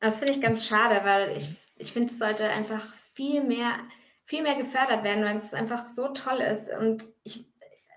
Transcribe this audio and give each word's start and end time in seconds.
Das 0.00 0.18
finde 0.18 0.34
ich 0.34 0.40
ganz 0.40 0.66
schade, 0.66 1.00
weil 1.04 1.36
ich 1.36 1.50
ich 1.78 1.92
finde, 1.92 2.10
es 2.12 2.18
sollte 2.18 2.48
einfach 2.48 2.94
viel 3.14 3.42
mehr 3.42 3.70
viel 4.24 4.42
mehr 4.42 4.56
gefördert 4.56 5.04
werden, 5.04 5.24
weil 5.24 5.36
es 5.36 5.54
einfach 5.54 5.86
so 5.86 6.08
toll 6.08 6.38
ist. 6.40 6.68
Und 6.70 7.04
ich 7.22 7.46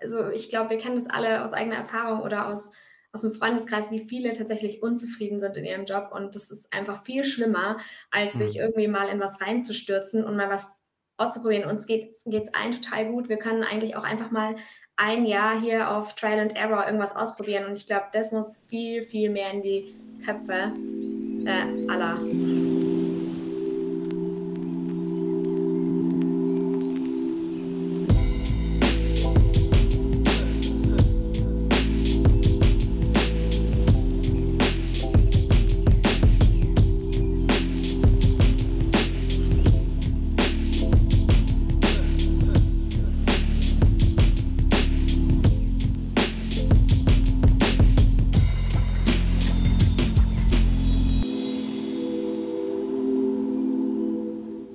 also, 0.00 0.28
ich 0.30 0.48
glaube, 0.48 0.70
wir 0.70 0.78
kennen 0.78 0.96
das 0.96 1.10
alle 1.10 1.44
aus 1.44 1.52
eigener 1.52 1.76
Erfahrung 1.76 2.22
oder 2.22 2.46
aus 2.48 2.70
aus'm 3.12 3.36
Freundeskreis, 3.36 3.90
wie 3.90 3.98
viele 4.00 4.34
tatsächlich 4.36 4.82
unzufrieden 4.82 5.40
sind 5.40 5.56
in 5.56 5.64
ihrem 5.64 5.84
Job. 5.84 6.10
Und 6.12 6.34
das 6.34 6.50
ist 6.50 6.72
einfach 6.72 7.02
viel 7.04 7.24
schlimmer, 7.24 7.78
als 8.10 8.38
sich 8.38 8.54
Mhm. 8.54 8.60
irgendwie 8.60 8.88
mal 8.88 9.08
in 9.08 9.20
was 9.20 9.40
reinzustürzen 9.40 10.24
und 10.24 10.36
mal 10.36 10.48
was 10.48 10.82
auszuprobieren. 11.18 11.68
Uns 11.68 11.86
geht's 11.86 12.22
geht's 12.24 12.54
allen 12.54 12.72
total 12.72 13.08
gut. 13.08 13.28
Wir 13.28 13.38
können 13.38 13.64
eigentlich 13.64 13.96
auch 13.96 14.04
einfach 14.04 14.30
mal 14.30 14.56
ein 14.96 15.26
Jahr 15.26 15.60
hier 15.60 15.90
auf 15.90 16.14
Trial 16.14 16.38
and 16.40 16.56
Error 16.56 16.86
irgendwas 16.86 17.16
ausprobieren. 17.16 17.66
Und 17.66 17.76
ich 17.76 17.86
glaube, 17.86 18.06
das 18.12 18.32
muss 18.32 18.58
viel, 18.68 19.02
viel 19.02 19.30
mehr 19.30 19.50
in 19.50 19.62
die 19.62 19.94
Köpfe, 20.24 20.72
äh, 21.50 21.92
aller. 21.92 22.79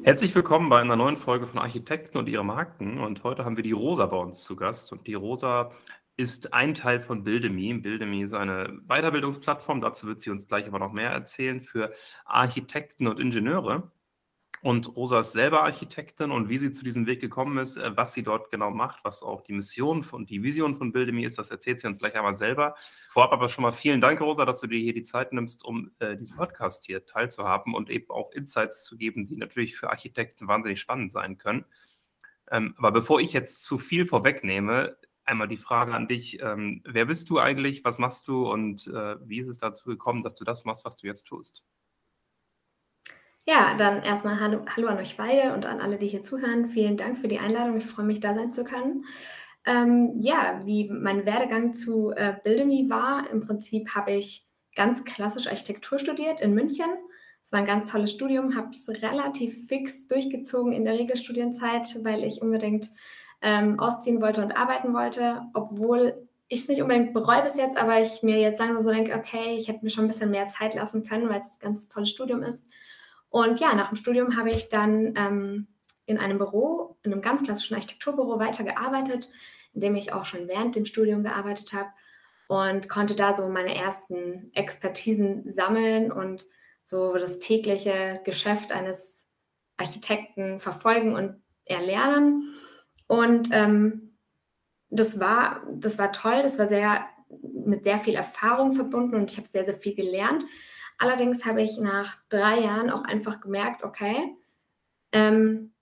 Herzlich 0.05 0.35
willkommen 0.35 0.69
bei 0.69 0.79
einer 0.79 0.95
neuen 0.95 1.17
Folge 1.17 1.47
von 1.47 1.57
Architekten 1.57 2.19
und 2.19 2.29
ihre 2.29 2.45
Marken. 2.45 2.99
Und 2.99 3.23
heute 3.23 3.43
haben 3.43 3.55
wir 3.57 3.63
die 3.63 3.71
Rosa 3.71 4.05
bei 4.05 4.17
uns 4.17 4.43
zu 4.43 4.55
Gast. 4.55 4.91
Und 4.91 5.07
die 5.07 5.15
Rosa 5.15 5.71
ist 6.15 6.53
ein 6.53 6.75
Teil 6.75 6.99
von 6.99 7.23
Buildemy. 7.23 7.73
Buildemy 7.73 8.21
ist 8.21 8.35
eine 8.35 8.79
Weiterbildungsplattform. 8.87 9.81
Dazu 9.81 10.05
wird 10.05 10.21
sie 10.21 10.29
uns 10.29 10.47
gleich 10.47 10.67
aber 10.67 10.77
noch 10.77 10.93
mehr 10.93 11.09
erzählen 11.09 11.59
für 11.59 11.91
Architekten 12.23 13.07
und 13.07 13.19
Ingenieure. 13.19 13.91
Und 14.65 14.95
Rosa 14.95 15.19
ist 15.19 15.33
selber 15.33 15.61
Architektin 15.61 16.31
und 16.31 16.49
wie 16.49 16.57
sie 16.57 16.71
zu 16.71 16.83
diesem 16.83 17.05
Weg 17.05 17.21
gekommen 17.21 17.59
ist, 17.59 17.77
äh, 17.77 17.95
was 17.95 18.13
sie 18.13 18.23
dort 18.23 18.49
genau 18.49 18.71
macht, 18.71 19.03
was 19.03 19.21
auch 19.21 19.41
die 19.41 19.53
Mission 19.53 20.03
und 20.11 20.31
die 20.31 20.41
Vision 20.41 20.73
von 20.73 20.91
Buildemy 20.91 21.23
ist, 21.23 21.37
das 21.37 21.51
erzählt 21.51 21.79
sie 21.79 21.85
uns 21.85 21.99
gleich 21.99 22.15
einmal 22.15 22.33
selber. 22.33 22.73
Vorab 23.09 23.31
aber 23.31 23.47
schon 23.47 23.61
mal 23.61 23.69
vielen 23.69 24.01
Dank, 24.01 24.19
Rosa, 24.21 24.43
dass 24.43 24.61
du 24.61 24.65
dir 24.65 24.79
hier 24.79 24.95
die 24.95 25.03
Zeit 25.03 25.33
nimmst, 25.33 25.63
um 25.63 25.91
äh, 25.99 26.17
diesen 26.17 26.35
Podcast 26.35 26.83
hier 26.87 27.05
teilzuhaben 27.05 27.75
und 27.75 27.91
eben 27.91 28.09
auch 28.09 28.31
Insights 28.31 28.83
zu 28.83 28.97
geben, 28.97 29.27
die 29.27 29.35
natürlich 29.35 29.75
für 29.75 29.91
Architekten 29.91 30.47
wahnsinnig 30.47 30.79
spannend 30.79 31.11
sein 31.11 31.37
können. 31.37 31.65
Ähm, 32.49 32.73
aber 32.79 32.91
bevor 32.91 33.21
ich 33.21 33.33
jetzt 33.33 33.63
zu 33.65 33.77
viel 33.77 34.07
vorwegnehme, 34.07 34.97
einmal 35.25 35.47
die 35.47 35.57
Frage 35.57 35.93
an 35.93 36.07
dich, 36.07 36.41
ähm, 36.41 36.81
wer 36.85 37.05
bist 37.05 37.29
du 37.29 37.37
eigentlich, 37.37 37.83
was 37.83 37.99
machst 37.99 38.27
du 38.27 38.51
und 38.51 38.87
äh, 38.87 39.15
wie 39.29 39.37
ist 39.37 39.47
es 39.47 39.59
dazu 39.59 39.87
gekommen, 39.89 40.23
dass 40.23 40.33
du 40.33 40.43
das 40.43 40.65
machst, 40.65 40.85
was 40.85 40.97
du 40.97 41.05
jetzt 41.05 41.27
tust? 41.27 41.63
Ja, 43.47 43.75
dann 43.77 44.01
erstmal 44.01 44.39
hallo, 44.39 44.61
hallo 44.75 44.87
an 44.87 44.97
euch 44.97 45.17
beide 45.17 45.53
und 45.53 45.67
an 45.67 45.79
alle, 45.79 45.97
die 45.99 46.07
hier 46.07 46.23
zuhören. 46.23 46.67
Vielen 46.67 46.97
Dank 46.97 47.19
für 47.19 47.27
die 47.27 47.37
Einladung. 47.37 47.77
Ich 47.77 47.85
freue 47.85 48.05
mich, 48.05 48.19
da 48.19 48.33
sein 48.33 48.51
zu 48.51 48.63
können. 48.63 49.05
Ähm, 49.65 50.13
ja, 50.15 50.61
wie 50.65 50.89
mein 50.89 51.25
Werdegang 51.27 51.71
zu 51.71 52.11
äh, 52.11 52.33
Buildemy 52.43 52.89
war, 52.89 53.29
im 53.29 53.41
Prinzip 53.41 53.89
habe 53.93 54.13
ich 54.13 54.47
ganz 54.75 55.05
klassisch 55.05 55.47
Architektur 55.47 55.99
studiert 55.99 56.41
in 56.41 56.55
München. 56.55 56.87
Es 57.43 57.51
war 57.51 57.59
ein 57.59 57.67
ganz 57.67 57.91
tolles 57.91 58.11
Studium, 58.11 58.55
habe 58.55 58.69
es 58.71 58.89
relativ 58.89 59.67
fix 59.67 60.07
durchgezogen 60.07 60.73
in 60.73 60.83
der 60.83 60.95
Regelstudienzeit, 60.95 62.03
weil 62.03 62.23
ich 62.23 62.41
unbedingt 62.41 62.89
ähm, 63.43 63.79
ausziehen 63.79 64.21
wollte 64.21 64.43
und 64.43 64.53
arbeiten 64.53 64.91
wollte, 64.95 65.43
obwohl 65.53 66.27
ich 66.47 66.61
es 66.61 66.67
nicht 66.67 66.81
unbedingt 66.81 67.13
bereue 67.13 67.43
bis 67.43 67.57
jetzt, 67.57 67.77
aber 67.77 68.01
ich 68.01 68.23
mir 68.23 68.39
jetzt 68.39 68.59
langsam 68.59 68.83
so 68.83 68.89
denke, 68.89 69.15
okay, 69.15 69.55
ich 69.59 69.67
hätte 69.67 69.83
mir 69.83 69.91
schon 69.91 70.05
ein 70.05 70.07
bisschen 70.07 70.31
mehr 70.31 70.47
Zeit 70.47 70.73
lassen 70.73 71.07
können, 71.07 71.29
weil 71.29 71.41
es 71.41 71.53
ein 71.53 71.59
ganz 71.59 71.87
tolles 71.87 72.09
Studium 72.09 72.41
ist. 72.41 72.63
Und 73.35 73.59
ja, 73.59 73.75
nach 73.75 73.89
dem 73.89 73.97
Studium 73.97 74.37
habe 74.37 74.49
ich 74.49 74.69
dann 74.69 75.13
ähm, 75.17 75.67
in 76.05 76.17
einem 76.17 76.37
Büro, 76.37 76.95
in 77.03 77.11
einem 77.11 77.21
ganz 77.21 77.43
klassischen 77.43 77.75
Architekturbüro 77.75 78.39
weitergearbeitet, 78.39 79.29
in 79.73 79.81
dem 79.81 79.95
ich 79.95 80.13
auch 80.13 80.23
schon 80.23 80.47
während 80.47 80.77
dem 80.77 80.85
Studium 80.85 81.21
gearbeitet 81.21 81.73
habe 81.73 81.89
und 82.47 82.87
konnte 82.87 83.13
da 83.13 83.33
so 83.33 83.49
meine 83.49 83.75
ersten 83.75 84.51
Expertisen 84.53 85.51
sammeln 85.51 86.13
und 86.13 86.45
so 86.85 87.15
das 87.15 87.39
tägliche 87.39 88.21
Geschäft 88.23 88.71
eines 88.71 89.27
Architekten 89.75 90.61
verfolgen 90.61 91.13
und 91.13 91.35
erlernen. 91.65 92.53
Und 93.07 93.49
ähm, 93.51 94.15
das 94.89 95.19
war, 95.19 95.61
das 95.73 95.99
war 95.99 96.13
toll, 96.13 96.41
das 96.41 96.57
war 96.57 96.67
sehr 96.67 97.05
mit 97.27 97.83
sehr 97.83 97.97
viel 97.97 98.15
Erfahrung 98.15 98.71
verbunden 98.71 99.15
und 99.15 99.29
ich 99.29 99.37
habe 99.37 99.49
sehr, 99.49 99.65
sehr 99.65 99.77
viel 99.77 99.93
gelernt. 99.93 100.45
Allerdings 100.97 101.45
habe 101.45 101.61
ich 101.61 101.77
nach 101.77 102.17
drei 102.29 102.59
Jahren 102.59 102.89
auch 102.89 103.03
einfach 103.03 103.41
gemerkt, 103.41 103.83
okay, 103.83 104.35
ähm, 105.11 105.73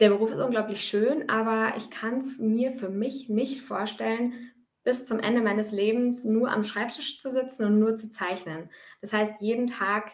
der 0.00 0.10
Beruf 0.10 0.30
ist 0.30 0.40
unglaublich 0.40 0.84
schön, 0.84 1.28
aber 1.28 1.76
ich 1.76 1.90
kann 1.90 2.20
es 2.20 2.38
mir 2.38 2.72
für 2.72 2.88
mich 2.88 3.28
nicht 3.28 3.62
vorstellen, 3.62 4.52
bis 4.84 5.04
zum 5.04 5.18
Ende 5.18 5.40
meines 5.42 5.72
Lebens 5.72 6.24
nur 6.24 6.50
am 6.50 6.62
Schreibtisch 6.62 7.20
zu 7.20 7.30
sitzen 7.30 7.66
und 7.66 7.78
nur 7.78 7.96
zu 7.96 8.08
zeichnen. 8.08 8.70
Das 9.00 9.12
heißt, 9.12 9.40
jeden 9.40 9.66
Tag, 9.66 10.12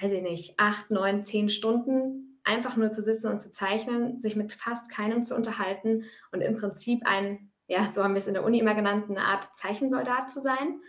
weiß 0.00 0.12
ich 0.12 0.22
nicht, 0.22 0.54
acht, 0.58 0.90
neun, 0.90 1.24
zehn 1.24 1.48
Stunden 1.48 2.40
einfach 2.44 2.76
nur 2.76 2.90
zu 2.90 3.02
sitzen 3.02 3.28
und 3.28 3.40
zu 3.40 3.50
zeichnen, 3.50 4.20
sich 4.20 4.36
mit 4.36 4.52
fast 4.52 4.90
keinem 4.90 5.24
zu 5.24 5.34
unterhalten 5.34 6.04
und 6.32 6.40
im 6.40 6.56
Prinzip 6.56 7.02
ein, 7.06 7.50
ja, 7.66 7.84
so 7.84 8.02
haben 8.02 8.14
wir 8.14 8.18
es 8.18 8.26
in 8.26 8.34
der 8.34 8.44
Uni 8.44 8.58
immer 8.58 8.74
genannt, 8.74 9.06
eine 9.08 9.20
Art 9.20 9.56
Zeichensoldat 9.56 10.30
zu 10.30 10.40
sein. 10.40 10.80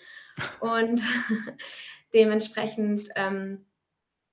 Und 0.59 1.01
dementsprechend 2.13 3.09
ähm, 3.15 3.65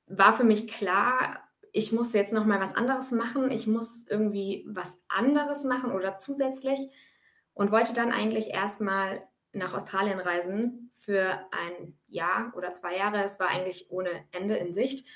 war 0.06 0.36
für 0.36 0.44
mich 0.44 0.68
klar, 0.68 1.40
ich 1.72 1.92
muss 1.92 2.12
jetzt 2.12 2.32
noch 2.32 2.46
mal 2.46 2.60
was 2.60 2.74
anderes 2.74 3.12
machen. 3.12 3.50
Ich 3.50 3.66
muss 3.66 4.06
irgendwie 4.08 4.64
was 4.68 5.02
anderes 5.08 5.64
machen 5.64 5.92
oder 5.92 6.16
zusätzlich 6.16 6.78
und 7.54 7.70
wollte 7.70 7.94
dann 7.94 8.12
eigentlich 8.12 8.50
erst 8.50 8.80
mal 8.80 9.22
nach 9.52 9.74
Australien 9.74 10.20
reisen 10.20 10.90
für 10.96 11.38
ein 11.52 11.98
Jahr 12.08 12.52
oder 12.56 12.72
2 12.72 12.96
Jahre. 12.96 13.22
Es 13.22 13.40
war 13.40 13.48
eigentlich 13.48 13.90
ohne 13.90 14.10
Ende 14.32 14.56
in 14.56 14.72
Sicht. 14.72 15.06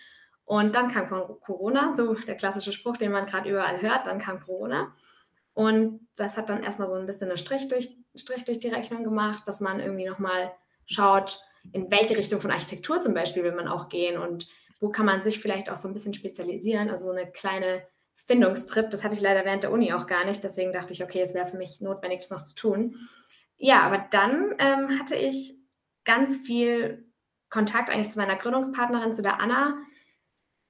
Und 0.45 0.75
dann 0.75 0.91
kam 0.91 1.09
Corona, 1.09 1.95
so 1.95 2.15
der 2.15 2.37
klassische 2.37 2.73
Spruch, 2.73 2.97
den 2.97 3.13
man 3.13 3.27
gerade 3.27 3.49
überall 3.51 3.81
hört, 3.83 4.07
dann 4.07 4.19
kam 4.19 4.41
Corona. 4.41 4.95
Und 5.55 6.09
das 6.17 6.37
hat 6.37 6.49
dann 6.49 6.63
erst 6.63 6.79
mal 6.79 6.89
so 6.89 6.95
ein 6.95 7.07
bisschen 7.07 7.29
'ne 7.29 7.37
Strich 7.39 7.69
durch 7.69 7.97
Strich 8.15 8.45
durch 8.45 8.59
die 8.61 8.69
Rechnung 8.69 9.05
gemacht, 9.05 9.47
dass 9.47 9.61
man 9.61 9.81
irgendwie 9.81 10.07
noch 10.07 10.19
mal 10.19 10.53
schaut, 10.91 11.41
in 11.73 11.91
welche 11.91 12.17
Richtung 12.17 12.41
von 12.41 12.51
Architektur 12.51 13.01
zum 13.01 13.15
Beispiel 13.15 13.45
will 13.45 13.55
man 13.55 13.69
auch 13.69 13.89
gehen 13.89 14.19
und 14.21 14.49
wo 14.81 14.91
kann 14.91 15.07
man 15.07 15.23
sich 15.23 15.41
vielleicht 15.41 15.71
auch 15.71 15.77
so 15.77 15.89
ein 15.89 15.95
bisschen 15.95 16.15
spezialisieren. 16.15 16.89
Also 16.89 17.07
so 17.07 17.13
eine 17.13 17.31
kleine 17.31 17.83
Findungstrip, 18.17 18.91
das 18.91 19.05
hatte 19.05 19.15
ich 19.15 19.21
leider 19.21 19.45
während 19.45 19.63
der 19.63 19.73
Uni 19.73 19.93
auch 19.93 20.07
gar 20.07 20.25
nicht. 20.25 20.43
Deswegen 20.43 20.73
dachte 20.73 20.93
ich, 20.93 21.05
okay, 21.05 21.21
es 21.21 21.35
wäre 21.35 21.47
für 21.47 21.59
mich 21.59 21.81
notwendig, 21.81 22.21
das 22.21 22.31
noch 22.31 22.45
zu 22.45 22.55
tun. 22.55 22.97
Ja, 23.57 23.81
aber 23.81 24.07
dann 24.11 24.55
ähm, 24.59 24.99
hatte 24.99 25.17
ich 25.17 25.55
ganz 26.05 26.39
viel 26.39 27.11
Kontakt 27.51 27.91
eigentlich 27.91 28.11
zu 28.11 28.19
meiner 28.19 28.37
Gründungspartnerin, 28.37 29.13
zu 29.13 29.23
der 29.23 29.41
Anna. 29.41 29.77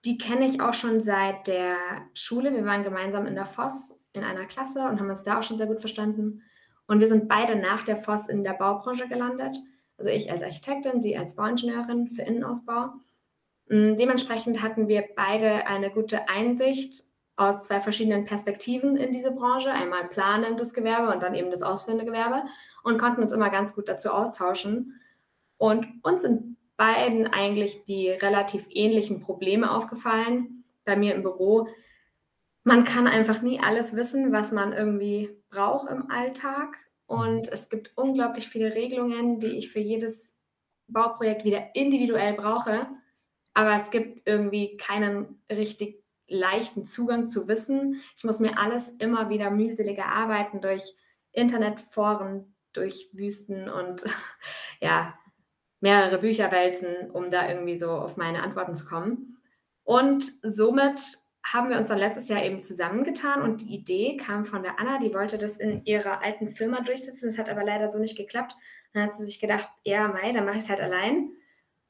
Die 0.05 0.19
kenne 0.19 0.47
ich 0.47 0.61
auch 0.61 0.75
schon 0.75 1.03
seit 1.03 1.47
der 1.47 1.77
Schule. 2.15 2.53
Wir 2.53 2.65
waren 2.65 2.83
gemeinsam 2.83 3.27
in 3.27 3.37
der 3.37 3.47
Voss 3.47 4.03
in 4.13 4.25
einer 4.25 4.47
Klasse 4.47 4.89
und 4.89 4.99
haben 4.99 5.11
uns 5.11 5.23
da 5.23 5.39
auch 5.39 5.43
schon 5.43 5.57
sehr 5.57 5.67
gut 5.67 5.81
verstanden. 5.81 6.43
Und 6.87 6.99
wir 6.99 7.07
sind 7.07 7.29
beide 7.29 7.55
nach 7.55 7.85
der 7.85 7.97
Voss 7.97 8.29
in 8.29 8.43
der 8.43 8.55
Baubranche 8.55 9.07
gelandet. 9.07 9.57
Also 10.01 10.09
ich 10.09 10.33
als 10.33 10.43
Architektin, 10.43 11.03
sie 11.03 11.19
als 11.19 11.37
Bauingenieurin 11.37 12.09
für 12.09 12.23
Innenausbau. 12.23 12.95
Mm, 13.69 13.97
dementsprechend 13.97 14.63
hatten 14.63 14.89
wir 14.89 15.05
beide 15.15 15.67
eine 15.67 15.91
gute 15.91 16.27
Einsicht 16.31 17.05
aus 17.37 17.65
zwei 17.65 17.83
verschiedenen 17.83 18.25
Perspektiven 18.25 18.97
in 18.97 19.13
diese 19.13 19.31
Branche. 19.31 19.71
Einmal 19.71 20.09
planendes 20.09 20.73
Gewerbe 20.73 21.13
und 21.13 21.23
dann 21.23 21.35
eben 21.35 21.51
das 21.51 21.63
ausführende 21.63 22.07
Gewerbe 22.07 22.45
und 22.83 22.97
konnten 22.97 23.21
uns 23.21 23.35
immer 23.35 23.51
ganz 23.51 23.75
gut 23.75 23.89
dazu 23.89 24.11
austauschen. 24.11 24.99
Und 25.59 25.87
uns 26.03 26.23
sind 26.23 26.57
beiden 26.79 27.27
eigentlich 27.27 27.85
die 27.85 28.09
relativ 28.09 28.67
ähnlichen 28.71 29.21
Probleme 29.21 29.71
aufgefallen. 29.71 30.65
Bei 30.87 30.97
mir 30.97 31.15
im 31.15 31.23
Büro, 31.23 31.69
man 32.65 32.85
kann 32.85 33.07
einfach 33.07 33.43
nie 33.43 33.61
alles 33.61 33.95
wissen, 33.95 34.33
was 34.33 34.51
man 34.51 34.73
irgendwie 34.73 35.29
braucht 35.51 35.91
im 35.91 36.11
Alltag. 36.11 36.79
Und 37.11 37.49
es 37.49 37.69
gibt 37.69 37.91
unglaublich 37.97 38.49
viele 38.49 38.73
Regelungen, 38.73 39.41
die 39.41 39.59
ich 39.59 39.73
für 39.73 39.81
jedes 39.81 40.39
Bauprojekt 40.87 41.43
wieder 41.43 41.75
individuell 41.75 42.35
brauche. 42.35 42.87
Aber 43.53 43.75
es 43.75 43.91
gibt 43.91 44.29
irgendwie 44.29 44.77
keinen 44.77 45.43
richtig 45.51 46.05
leichten 46.29 46.87
Zugang 46.87 47.27
zu 47.27 47.49
Wissen. 47.49 48.01
Ich 48.17 48.23
muss 48.23 48.39
mir 48.39 48.57
alles 48.59 48.91
immer 48.91 49.29
wieder 49.29 49.51
mühselig 49.51 49.99
erarbeiten 49.99 50.61
durch 50.61 50.95
Internetforen, 51.33 52.55
durch 52.75 53.09
Wüsten 53.13 53.69
und 53.69 54.05
ja, 54.81 55.19
mehrere 55.81 56.19
Bücher 56.19 56.53
wälzen, 56.53 57.11
um 57.11 57.33
da 57.33 57.49
irgendwie 57.49 57.75
so 57.75 57.91
auf 57.91 58.17
meine 58.19 58.45
Antworten 58.45 58.77
zu 58.77 58.87
kommen. 58.87 59.37
Und 59.83 60.31
somit 60.45 61.19
haben 61.43 61.71
wir 61.71 61.79
uns 61.79 61.89
dann 61.89 61.99
letztes 61.99 62.29
Jahr 62.29 62.45
eben 62.45 62.61
zusammengetan 62.61 63.43
und 63.43 63.63
die 63.63 63.75
Idee 63.75 64.17
kam 64.17 64.45
von 64.45 64.63
der 64.63 64.79
Anna, 64.79 64.99
die 64.99 65.15
wollte 65.15 65.39
das 65.39 65.57
in 65.57 65.85
ihrer 65.85 66.23
alten 66.23 66.49
Firma 66.49 66.81
durchsetzen. 66.81 67.29
Das 67.29 67.39
hat 67.39 67.49
aber 67.49 67.65
leider 67.65 67.91
so 67.91 67.99
nicht 67.99 68.17
geklappt. 68.17 68.55
Dann 68.93 69.05
hat 69.05 69.15
sie 69.15 69.25
sich 69.25 69.41
gedacht, 69.41 69.69
ja, 69.85 70.09
Mai, 70.09 70.33
dann 70.33 70.45
mache 70.45 70.59
ich 70.59 70.65
es 70.65 70.71
halt 70.71 70.81
allein. 70.81 71.31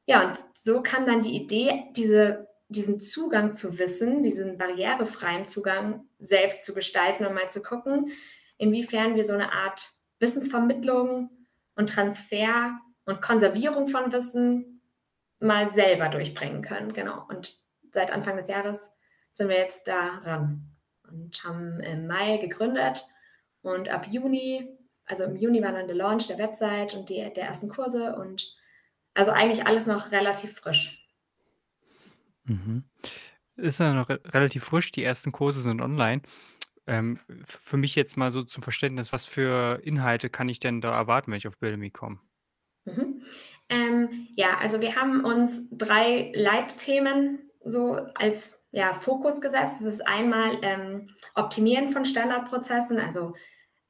Ja, 0.07 0.29
und 0.29 0.39
so 0.55 0.83
kam 0.83 1.05
dann 1.05 1.23
die 1.23 1.35
Idee, 1.35 1.85
diese, 1.97 2.49
diesen 2.69 3.01
Zugang 3.01 3.53
zu 3.53 3.79
Wissen, 3.79 4.23
diesen 4.23 4.57
barrierefreien 4.57 5.47
Zugang 5.47 6.05
selbst 6.19 6.65
zu 6.65 6.75
gestalten 6.75 7.27
und 7.27 7.35
mal 7.35 7.51
zu 7.51 7.63
gucken, 7.63 8.13
inwiefern 8.57 9.15
wir 9.15 9.25
so 9.25 9.35
eine 9.35 9.53
Art 9.53 9.93
Wissensvermittlung 10.21 11.31
und 11.75 11.89
Transfer 11.89 12.79
und 13.05 13.23
Konservierung 13.23 13.89
von 13.89 14.13
Wissen 14.13 14.83
mal 15.41 15.67
selber 15.69 16.09
durchbringen 16.09 16.63
können. 16.63 16.93
Genau. 16.93 17.25
Und 17.29 17.57
seit 17.93 18.13
Anfang 18.13 18.37
des 18.37 18.49
Jahres 18.49 18.93
sind 19.31 19.49
wir 19.49 19.57
jetzt 19.57 19.89
daran 19.89 20.71
und 21.09 21.43
haben 21.45 21.81
im 21.81 22.07
Mai 22.07 22.39
gegründet 22.39 23.07
und 23.63 23.89
ab 23.89 24.07
Juni, 24.11 24.69
also 25.05 25.25
im 25.25 25.37
Juni 25.37 25.63
war 25.63 25.73
dann 25.73 25.87
der 25.87 25.97
Launch 25.97 26.27
der 26.27 26.39
Website 26.39 26.95
und 26.95 27.09
die, 27.09 27.33
der 27.35 27.45
ersten 27.45 27.69
Kurse 27.69 28.17
und 28.17 28.57
also 29.15 29.33
eigentlich 29.33 29.67
alles 29.67 29.87
noch 29.87 30.13
relativ 30.13 30.55
frisch. 30.55 31.07
Mhm. 32.45 32.85
Ist 33.57 33.81
ja 33.81 33.93
noch 33.93 34.09
re 34.09 34.21
relativ 34.27 34.65
frisch, 34.65 34.93
die 34.93 35.05
ersten 35.05 35.33
Kurse 35.33 35.61
sind 35.61 35.81
online. 35.81 36.23
Ähm, 36.87 37.21
für 37.45 37.77
mich 37.77 37.95
jetzt 37.95 38.17
mal 38.17 38.31
so 38.31 38.43
zum 38.43 38.63
Verständnis, 38.63 39.13
was 39.13 39.27
für 39.27 39.81
Inhalte 39.85 40.31
kann 40.31 40.49
ich 40.49 40.61
denn 40.61 40.81
da 40.81 40.97
erwarten, 40.97 41.31
wenn 41.31 41.39
ich 41.39 41.47
auf 41.47 41.59
Buildemy 41.59 41.91
komme? 41.91 42.19
Mhm. 42.85 43.23
Ähm, 43.69 44.29
ja, 44.35 44.59
also 44.59 44.81
wir 44.81 44.97
haben 44.97 45.25
uns 45.25 45.69
drei 45.71 46.33
Leitthemen 46.35 47.51
so 47.65 47.95
als 48.15 48.60
ja, 48.73 48.93
Fokus 48.93 49.41
gesetzt. 49.41 49.81
Das 49.81 49.87
ist 49.87 50.07
einmal 50.07 50.59
ähm, 50.63 51.11
Optimieren 51.35 51.91
von 51.91 52.05
Standardprozessen, 52.05 52.99
also 52.99 53.35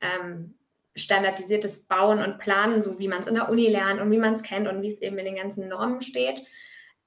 ähm, 0.00 0.58
standardisiertes 0.96 1.86
Bauen 1.86 2.20
und 2.20 2.38
Planen, 2.38 2.82
so 2.82 2.98
wie 2.98 3.08
man 3.08 3.20
es 3.20 3.26
in 3.26 3.34
der 3.34 3.48
Uni 3.48 3.68
lernt 3.68 4.00
und 4.00 4.10
wie 4.10 4.18
man 4.18 4.34
es 4.34 4.42
kennt 4.42 4.68
und 4.68 4.82
wie 4.82 4.88
es 4.88 5.00
eben 5.02 5.18
in 5.18 5.24
den 5.24 5.36
ganzen 5.36 5.68
Normen 5.68 6.02
steht. 6.02 6.42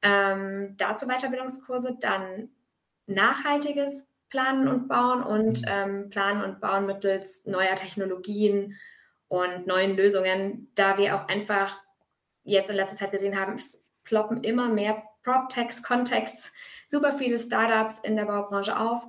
Ähm, 0.02 0.76
dazu 0.78 1.08
Weiterbildungskurse, 1.08 1.98
dann 2.00 2.50
nachhaltiges 3.08 4.10
Planen 4.30 4.68
und 4.68 4.88
Bauen 4.88 5.24
und 5.24 5.62
mhm. 5.62 5.68
ähm, 5.68 6.10
Planen 6.10 6.44
und 6.44 6.60
Bauen 6.60 6.86
mittels 6.86 7.46
neuer 7.46 7.76
Technologien 7.76 8.78
und 9.28 9.68
neuen 9.68 9.96
Lösungen, 9.96 10.72
da 10.76 10.98
wir 10.98 11.16
auch 11.16 11.28
einfach 11.28 11.80
jetzt 12.44 12.70
in 12.70 12.76
letzter 12.76 12.96
Zeit 12.96 13.12
gesehen 13.12 13.40
haben, 13.40 13.56
es 13.56 13.84
ploppen 14.04 14.44
immer 14.44 14.70
mehr 14.70 15.04
PropTechs, 15.24 15.84
Contexts, 15.84 16.52
super 16.94 17.12
viele 17.12 17.40
Startups 17.40 18.00
in 18.00 18.16
der 18.16 18.26
Baubranche 18.26 18.80
auf 18.80 19.06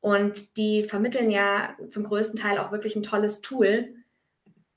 und 0.00 0.56
die 0.58 0.84
vermitteln 0.84 1.30
ja 1.30 1.74
zum 1.88 2.04
größten 2.04 2.38
Teil 2.38 2.58
auch 2.58 2.70
wirklich 2.72 2.94
ein 2.94 3.02
tolles 3.02 3.40
Tool. 3.40 3.94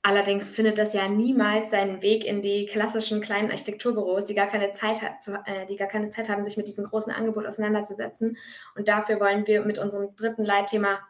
Allerdings 0.02 0.50
findet 0.50 0.78
das 0.78 0.92
ja 0.94 1.08
niemals 1.08 1.70
seinen 1.70 2.00
Weg 2.00 2.24
in 2.24 2.40
die 2.40 2.66
klassischen 2.66 3.20
kleinen 3.20 3.50
Architekturbüros, 3.50 4.24
die 4.24 4.34
gar 4.34 4.46
keine 4.46 4.70
Zeit, 4.70 5.00
äh, 5.44 5.66
die 5.66 5.76
gar 5.76 5.88
keine 5.88 6.08
Zeit 6.08 6.28
haben, 6.28 6.44
sich 6.44 6.56
mit 6.56 6.66
diesem 6.66 6.86
großen 6.86 7.12
Angebot 7.12 7.44
auseinanderzusetzen. 7.44 8.38
Und 8.74 8.88
dafür 8.88 9.20
wollen 9.20 9.46
wir 9.46 9.64
mit 9.64 9.78
unserem 9.78 10.14
dritten 10.16 10.44
Leitthema 10.44 11.00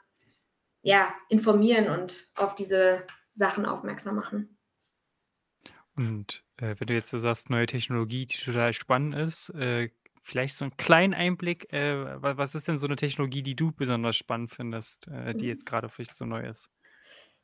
ja, 0.83 1.15
informieren 1.29 1.89
und 1.89 2.29
auf 2.37 2.55
diese 2.55 3.07
Sachen 3.33 3.67
aufmerksam 3.67 4.17
machen. 4.17 4.57
Und 5.95 6.43
äh, 6.57 6.75
wenn 6.79 6.87
du 6.87 6.95
jetzt 6.95 7.11
so 7.11 7.19
sagst, 7.19 7.51
neue 7.51 7.67
Technologie, 7.67 8.27
die 8.27 8.39
total 8.39 8.73
spannend 8.73 9.15
ist, 9.15 9.51
äh, 9.51 9.91
vielleicht 10.27 10.57
so 10.57 10.65
einen 10.65 10.77
kleinen 10.77 11.15
Einblick, 11.15 11.73
äh, 11.73 12.21
was 12.21 12.55
ist 12.55 12.67
denn 12.67 12.79
so 12.79 12.87
eine 12.87 12.97
Technologie, 12.97 13.43
die 13.43 13.55
du 13.55 13.73
besonders 13.73 14.17
spannend 14.17 14.51
findest, 14.51 15.07
äh, 15.09 15.35
die 15.35 15.45
mhm. 15.45 15.51
jetzt 15.51 15.67
gerade 15.67 15.89
vielleicht 15.89 16.15
so 16.15 16.25
neu 16.25 16.47
ist? 16.47 16.69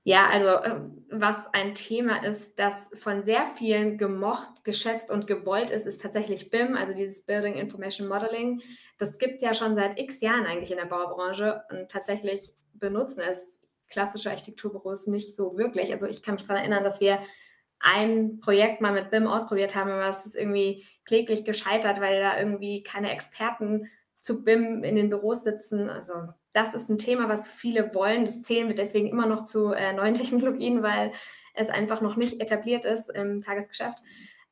Ja, 0.04 0.28
also 0.28 0.48
äh, 0.48 0.80
was 1.10 1.46
ein 1.54 1.76
Thema 1.76 2.24
ist, 2.24 2.58
das 2.58 2.90
von 2.94 3.22
sehr 3.22 3.46
vielen 3.46 3.98
gemocht, 3.98 4.64
geschätzt 4.64 5.12
und 5.12 5.28
gewollt 5.28 5.70
ist, 5.70 5.86
ist 5.86 6.02
tatsächlich 6.02 6.50
BIM, 6.50 6.74
also 6.76 6.92
dieses 6.92 7.24
Building 7.24 7.54
Information 7.54 8.08
Modeling. 8.08 8.60
Das 8.98 9.20
gibt 9.20 9.36
es 9.36 9.42
ja 9.42 9.54
schon 9.54 9.76
seit 9.76 10.00
x 10.00 10.20
Jahren 10.20 10.46
eigentlich 10.46 10.72
in 10.72 10.78
der 10.78 10.86
Baubranche 10.86 11.62
und 11.70 11.88
tatsächlich 11.88 12.52
benutzen 12.74 13.20
es 13.20 13.62
klassische 13.88 14.30
Architekturbüros 14.30 15.06
nicht 15.06 15.36
so 15.36 15.56
wirklich. 15.56 15.92
Also 15.92 16.08
ich 16.08 16.22
kann 16.22 16.34
mich 16.34 16.42
daran 16.42 16.56
erinnern, 16.56 16.82
dass 16.82 17.00
wir 17.00 17.20
ein 17.82 18.38
Projekt 18.40 18.80
mal 18.80 18.92
mit 18.92 19.10
BIM 19.10 19.26
ausprobiert 19.26 19.74
haben, 19.74 19.90
aber 19.90 20.06
es 20.06 20.24
ist 20.24 20.36
irgendwie 20.36 20.84
kläglich 21.04 21.44
gescheitert, 21.44 22.00
weil 22.00 22.20
da 22.20 22.38
irgendwie 22.38 22.82
keine 22.82 23.10
Experten 23.12 23.90
zu 24.20 24.44
BIM 24.44 24.84
in 24.84 24.94
den 24.94 25.10
Büros 25.10 25.42
sitzen. 25.42 25.90
Also 25.90 26.14
das 26.52 26.74
ist 26.74 26.88
ein 26.88 26.98
Thema, 26.98 27.28
was 27.28 27.50
viele 27.50 27.92
wollen. 27.94 28.24
Das 28.24 28.42
zählen 28.42 28.68
wir 28.68 28.76
deswegen 28.76 29.08
immer 29.08 29.26
noch 29.26 29.42
zu 29.42 29.72
äh, 29.72 29.92
neuen 29.92 30.14
Technologien, 30.14 30.82
weil 30.82 31.12
es 31.54 31.70
einfach 31.70 32.00
noch 32.00 32.16
nicht 32.16 32.40
etabliert 32.40 32.84
ist 32.84 33.10
im 33.10 33.42
Tagesgeschäft. 33.42 33.98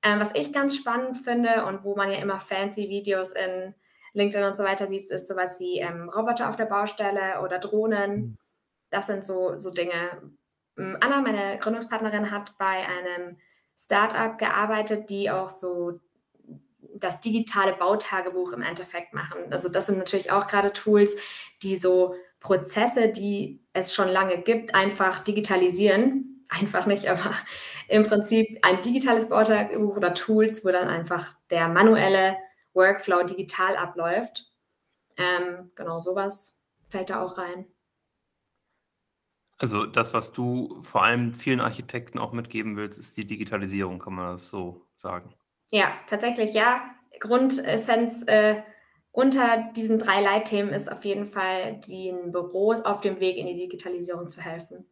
Ähm, 0.02 0.18
was 0.18 0.34
ich 0.34 0.52
ganz 0.52 0.76
spannend 0.76 1.18
finde 1.18 1.66
und 1.66 1.84
wo 1.84 1.94
man 1.94 2.10
ja 2.10 2.18
immer 2.18 2.40
fancy 2.40 2.88
Videos 2.88 3.32
in 3.32 3.74
LinkedIn 4.12 4.46
und 4.46 4.56
so 4.56 4.64
weiter 4.64 4.86
sieht, 4.86 5.08
ist 5.08 5.28
sowas 5.28 5.60
wie 5.60 5.78
ähm, 5.78 6.08
Roboter 6.08 6.48
auf 6.48 6.56
der 6.56 6.66
Baustelle 6.66 7.40
oder 7.44 7.58
Drohnen. 7.58 8.16
Mhm. 8.16 8.38
Das 8.90 9.06
sind 9.06 9.24
so, 9.24 9.56
so 9.56 9.70
Dinge, 9.70 10.32
Anna, 11.00 11.20
meine 11.20 11.58
Gründungspartnerin, 11.58 12.30
hat 12.30 12.56
bei 12.58 12.86
einem 12.86 13.38
Startup 13.76 14.36
gearbeitet, 14.38 15.10
die 15.10 15.30
auch 15.30 15.48
so 15.48 16.00
das 16.94 17.20
digitale 17.20 17.72
Bautagebuch 17.72 18.52
im 18.52 18.62
Endeffekt 18.62 19.14
machen. 19.14 19.38
Also 19.50 19.68
das 19.68 19.86
sind 19.86 19.98
natürlich 19.98 20.30
auch 20.30 20.46
gerade 20.46 20.72
Tools, 20.72 21.16
die 21.62 21.76
so 21.76 22.14
Prozesse, 22.40 23.08
die 23.08 23.62
es 23.72 23.94
schon 23.94 24.08
lange 24.08 24.38
gibt, 24.38 24.74
einfach 24.74 25.20
digitalisieren. 25.20 26.44
Einfach 26.48 26.86
nicht, 26.86 27.08
aber 27.08 27.32
im 27.88 28.06
Prinzip 28.06 28.58
ein 28.62 28.82
digitales 28.82 29.28
Bautagebuch 29.28 29.96
oder 29.96 30.14
Tools, 30.14 30.64
wo 30.64 30.70
dann 30.70 30.88
einfach 30.88 31.32
der 31.50 31.68
manuelle 31.68 32.36
Workflow 32.74 33.22
digital 33.22 33.76
abläuft. 33.76 34.50
Ähm, 35.16 35.70
genau, 35.76 36.00
sowas 36.00 36.58
fällt 36.88 37.10
da 37.10 37.22
auch 37.22 37.38
rein. 37.38 37.66
Also 39.60 39.84
das, 39.84 40.14
was 40.14 40.32
du 40.32 40.80
vor 40.82 41.02
allem 41.02 41.34
vielen 41.34 41.60
Architekten 41.60 42.18
auch 42.18 42.32
mitgeben 42.32 42.78
willst, 42.78 42.98
ist 42.98 43.18
die 43.18 43.26
Digitalisierung, 43.26 43.98
kann 43.98 44.14
man 44.14 44.32
das 44.32 44.48
so 44.48 44.86
sagen? 44.96 45.34
Ja, 45.70 45.92
tatsächlich 46.06 46.54
ja. 46.54 46.80
Grundessenz 47.20 48.24
äh, 48.26 48.62
unter 49.12 49.70
diesen 49.76 49.98
drei 49.98 50.22
Leitthemen 50.22 50.72
ist 50.72 50.90
auf 50.90 51.04
jeden 51.04 51.26
Fall, 51.26 51.78
den 51.86 52.32
Büros 52.32 52.86
auf 52.86 53.02
dem 53.02 53.20
Weg 53.20 53.36
in 53.36 53.46
die 53.46 53.56
Digitalisierung 53.56 54.30
zu 54.30 54.40
helfen 54.40 54.86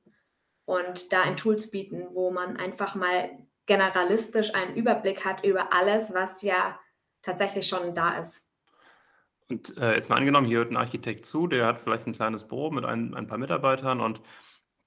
und 0.67 1.15
da 1.15 1.23
ein 1.23 1.39
Tool 1.39 1.57
zu 1.57 1.71
bieten, 1.71 2.09
wo 2.13 2.31
man 2.31 2.59
einfach 2.59 2.95
mal 2.95 3.31
generalistisch 3.65 4.55
einen 4.55 4.75
Überblick 4.75 5.25
hat 5.25 5.45
über 5.45 5.73
alles, 5.73 6.13
was 6.13 6.43
ja 6.43 6.79
tatsächlich 7.23 7.67
schon 7.67 7.95
da 7.95 8.19
ist. 8.19 8.47
Und 9.49 9.79
äh, 9.79 9.95
jetzt 9.95 10.11
mal 10.11 10.17
angenommen, 10.17 10.47
hier 10.47 10.59
hört 10.59 10.71
ein 10.71 10.77
Architekt 10.77 11.25
zu, 11.25 11.47
der 11.47 11.65
hat 11.65 11.81
vielleicht 11.81 12.07
ein 12.07 12.13
kleines 12.13 12.47
Büro 12.47 12.71
mit 12.71 12.85
ein, 12.85 13.15
ein 13.15 13.27
paar 13.27 13.39
Mitarbeitern 13.39 14.03
und 14.03 14.21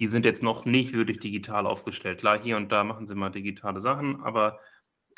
die 0.01 0.07
sind 0.07 0.25
jetzt 0.25 0.41
noch 0.41 0.65
nicht 0.65 0.93
wirklich 0.93 1.19
digital 1.19 1.67
aufgestellt. 1.67 2.21
Klar, 2.21 2.41
hier 2.41 2.57
und 2.57 2.71
da 2.71 2.83
machen 2.83 3.05
sie 3.05 3.13
mal 3.13 3.29
digitale 3.29 3.79
Sachen, 3.79 4.23
aber 4.23 4.59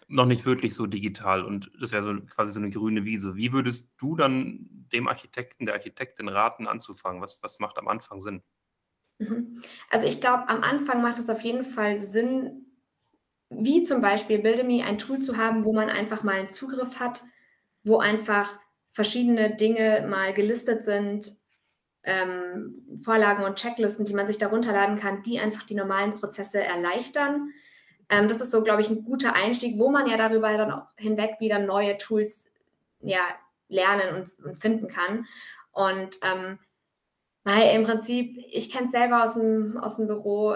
noch 0.10 0.26
nicht 0.26 0.46
wirklich 0.46 0.76
so 0.76 0.88
digital 0.88 1.46
und 1.46 1.72
das 1.80 1.94
wäre 1.94 2.04
so 2.04 2.14
quasi 2.26 2.52
so 2.52 2.60
eine 2.60 2.70
grüne 2.70 3.06
Wiese. 3.06 3.38
Wie 3.38 3.54
würdest 3.54 3.94
du 3.98 4.18
dann 4.18 4.68
dem 4.92 5.08
Architekten, 5.08 5.66
der 5.66 5.76
Architektin 5.76 6.28
raten, 6.28 6.68
anzufangen? 6.68 7.22
Was, 7.22 7.42
was 7.42 7.60
macht 7.60 7.78
am 7.78 7.88
Anfang 7.88 8.20
Sinn? 8.20 8.44
Mhm. 9.20 9.62
Also 9.90 10.06
ich 10.06 10.20
glaube, 10.20 10.50
am 10.50 10.64
Anfang 10.64 11.02
macht 11.02 11.18
es 11.18 11.30
auf 11.30 11.40
jeden 11.40 11.64
Fall 11.64 11.98
Sinn, 12.00 12.66
wie 13.50 13.84
zum 13.84 14.02
Beispiel 14.02 14.40
Buildemy 14.40 14.84
ein 14.84 14.98
Tool 14.98 15.20
zu 15.20 15.38
haben, 15.38 15.64
wo 15.64 15.72
man 15.72 15.90
einfach 15.90 16.24
mal 16.24 16.36
einen 16.36 16.52
Zugriff 16.52 17.00
hat, 17.00 17.24
wo 17.84 18.00
einfach 18.00 18.60
verschiedene 18.90 19.56
Dinge 19.56 20.06
mal 20.10 20.34
gelistet 20.34 20.84
sind, 20.84 21.32
ähm, 22.04 22.86
Vorlagen 23.02 23.44
und 23.44 23.56
Checklisten, 23.56 24.06
die 24.06 24.14
man 24.14 24.28
sich 24.28 24.38
da 24.38 24.48
runterladen 24.48 24.98
kann, 24.98 25.24
die 25.24 25.40
einfach 25.40 25.64
die 25.64 25.76
normalen 25.76 26.16
Prozesse 26.16 26.62
erleichtern. 26.64 27.52
Ähm, 28.10 28.28
das 28.28 28.42
ist 28.42 28.52
so, 28.52 28.62
glaube 28.62 28.82
ich, 28.82 28.90
ein 28.90 29.06
guter 29.06 29.34
Einstieg, 29.34 29.80
wo 29.80 29.90
man 29.90 30.08
ja 30.08 30.18
darüber 30.18 30.56
dann 30.58 30.72
auch 30.72 30.88
hinweg 30.98 31.38
wieder 31.40 31.60
neue 31.60 31.98
Tools 31.98 32.52
ja, 33.00 33.22
lernen 33.70 34.16
und, 34.16 34.46
und 34.46 34.56
finden 34.58 34.88
kann. 34.88 35.26
Und 35.72 36.18
ähm, 36.22 36.60
weil 37.44 37.76
im 37.76 37.84
Prinzip, 37.84 38.38
ich 38.50 38.72
kenne 38.72 38.86
es 38.86 38.92
selber 38.92 39.24
aus 39.24 39.34
dem, 39.36 39.78
aus 39.78 39.98
dem 39.98 40.08
Büro, 40.08 40.56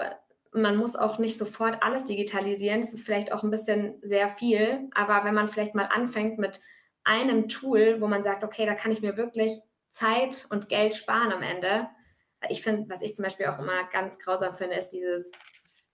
man 0.52 0.76
muss 0.76 0.96
auch 0.96 1.18
nicht 1.18 1.36
sofort 1.36 1.82
alles 1.82 2.04
digitalisieren. 2.04 2.80
Das 2.80 2.94
ist 2.94 3.04
vielleicht 3.04 3.32
auch 3.32 3.42
ein 3.42 3.50
bisschen 3.50 3.94
sehr 4.02 4.28
viel. 4.28 4.88
Aber 4.94 5.24
wenn 5.24 5.34
man 5.34 5.48
vielleicht 5.48 5.74
mal 5.74 5.88
anfängt 5.92 6.38
mit 6.38 6.60
einem 7.04 7.48
Tool, 7.48 8.00
wo 8.00 8.06
man 8.06 8.22
sagt, 8.22 8.44
okay, 8.44 8.64
da 8.64 8.74
kann 8.74 8.90
ich 8.90 9.02
mir 9.02 9.16
wirklich 9.16 9.60
Zeit 9.98 10.46
und 10.50 10.68
Geld 10.68 10.94
sparen 10.94 11.32
am 11.32 11.42
Ende. 11.42 11.88
Ich 12.48 12.62
finde, 12.62 12.88
was 12.88 13.02
ich 13.02 13.16
zum 13.16 13.24
Beispiel 13.24 13.46
auch 13.46 13.58
immer 13.58 13.84
ganz 13.92 14.18
grausam 14.18 14.54
finde, 14.54 14.76
ist 14.76 14.90
dieses 14.90 15.32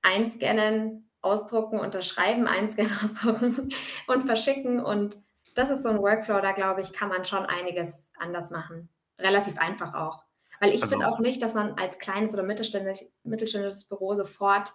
Einscannen 0.03 1.11
ausdrucken, 1.23 1.81
unterschreiben, 1.81 2.47
einscannen, 2.47 2.93
ausdrucken 3.03 3.71
und 4.07 4.23
verschicken. 4.23 4.81
Und 4.81 5.19
das 5.55 5.71
ist 5.71 5.83
so 5.83 5.89
ein 5.89 5.99
Workflow, 5.99 6.41
da 6.41 6.53
glaube 6.53 6.83
ich, 6.83 6.93
kann 6.93 7.09
man 7.09 7.25
schon 7.25 7.47
einiges 7.47 8.13
anders 8.19 8.51
machen. 8.51 8.91
Relativ 9.19 9.59
einfach 9.59 9.95
auch. 9.95 10.23
Weil 10.61 10.75
ich 10.75 10.83
Also 10.83 10.97
finde 10.97 11.09
auch 11.09 11.19
nicht, 11.19 11.43
dass 11.43 11.55
man 11.55 11.75
als 11.79 11.99
kleines 11.99 12.35
oder 12.35 12.43
mittelständisch, 12.43 13.05
mittelständisches 13.23 13.85
Büro 13.85 14.15
sofort 14.15 14.73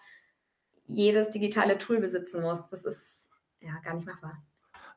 jedes 0.86 1.30
digitale 1.30 1.78
Tool 1.78 2.00
besitzen 2.00 2.42
muss. 2.42 2.70
Das 2.70 2.84
ist 2.84 3.30
ja 3.62 3.78
gar 3.84 3.94
nicht 3.94 4.08
machbar. 4.08 4.42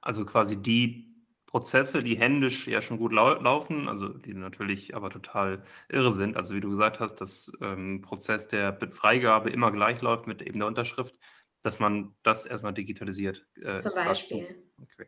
Also 0.00 0.24
quasi 0.24 0.56
die 0.56 1.12
Prozesse, 1.52 2.02
die 2.02 2.16
händisch 2.16 2.66
ja 2.66 2.80
schon 2.80 2.97
gut 2.97 3.12
lau 3.12 3.35
laufen, 3.35 3.87
also 3.87 4.09
die 4.09 4.32
natürlich 4.32 4.97
aber 4.97 5.11
total 5.11 5.62
irre 5.90 6.11
sind. 6.11 6.35
Also 6.35 6.54
wie 6.54 6.61
du 6.61 6.71
gesagt 6.71 6.99
hast, 6.99 7.16
dass 7.16 7.52
ähm, 7.61 8.00
Prozess 8.00 8.49
der 8.49 8.78
Freigabe 8.90 9.50
immer 9.50 9.71
gleich 9.71 10.00
läuft 10.00 10.26
mit 10.26 10.40
eben 10.40 10.61
der 10.61 10.66
Unterschrift, 10.66 11.18
dass 11.61 11.78
man 11.78 12.16
das 12.23 12.47
erstmal 12.47 12.73
digitalisiert. 12.73 13.47
Äh, 13.62 13.78
Zum 13.78 13.92
Beispiel. 13.94 14.64
Okay. 14.80 15.06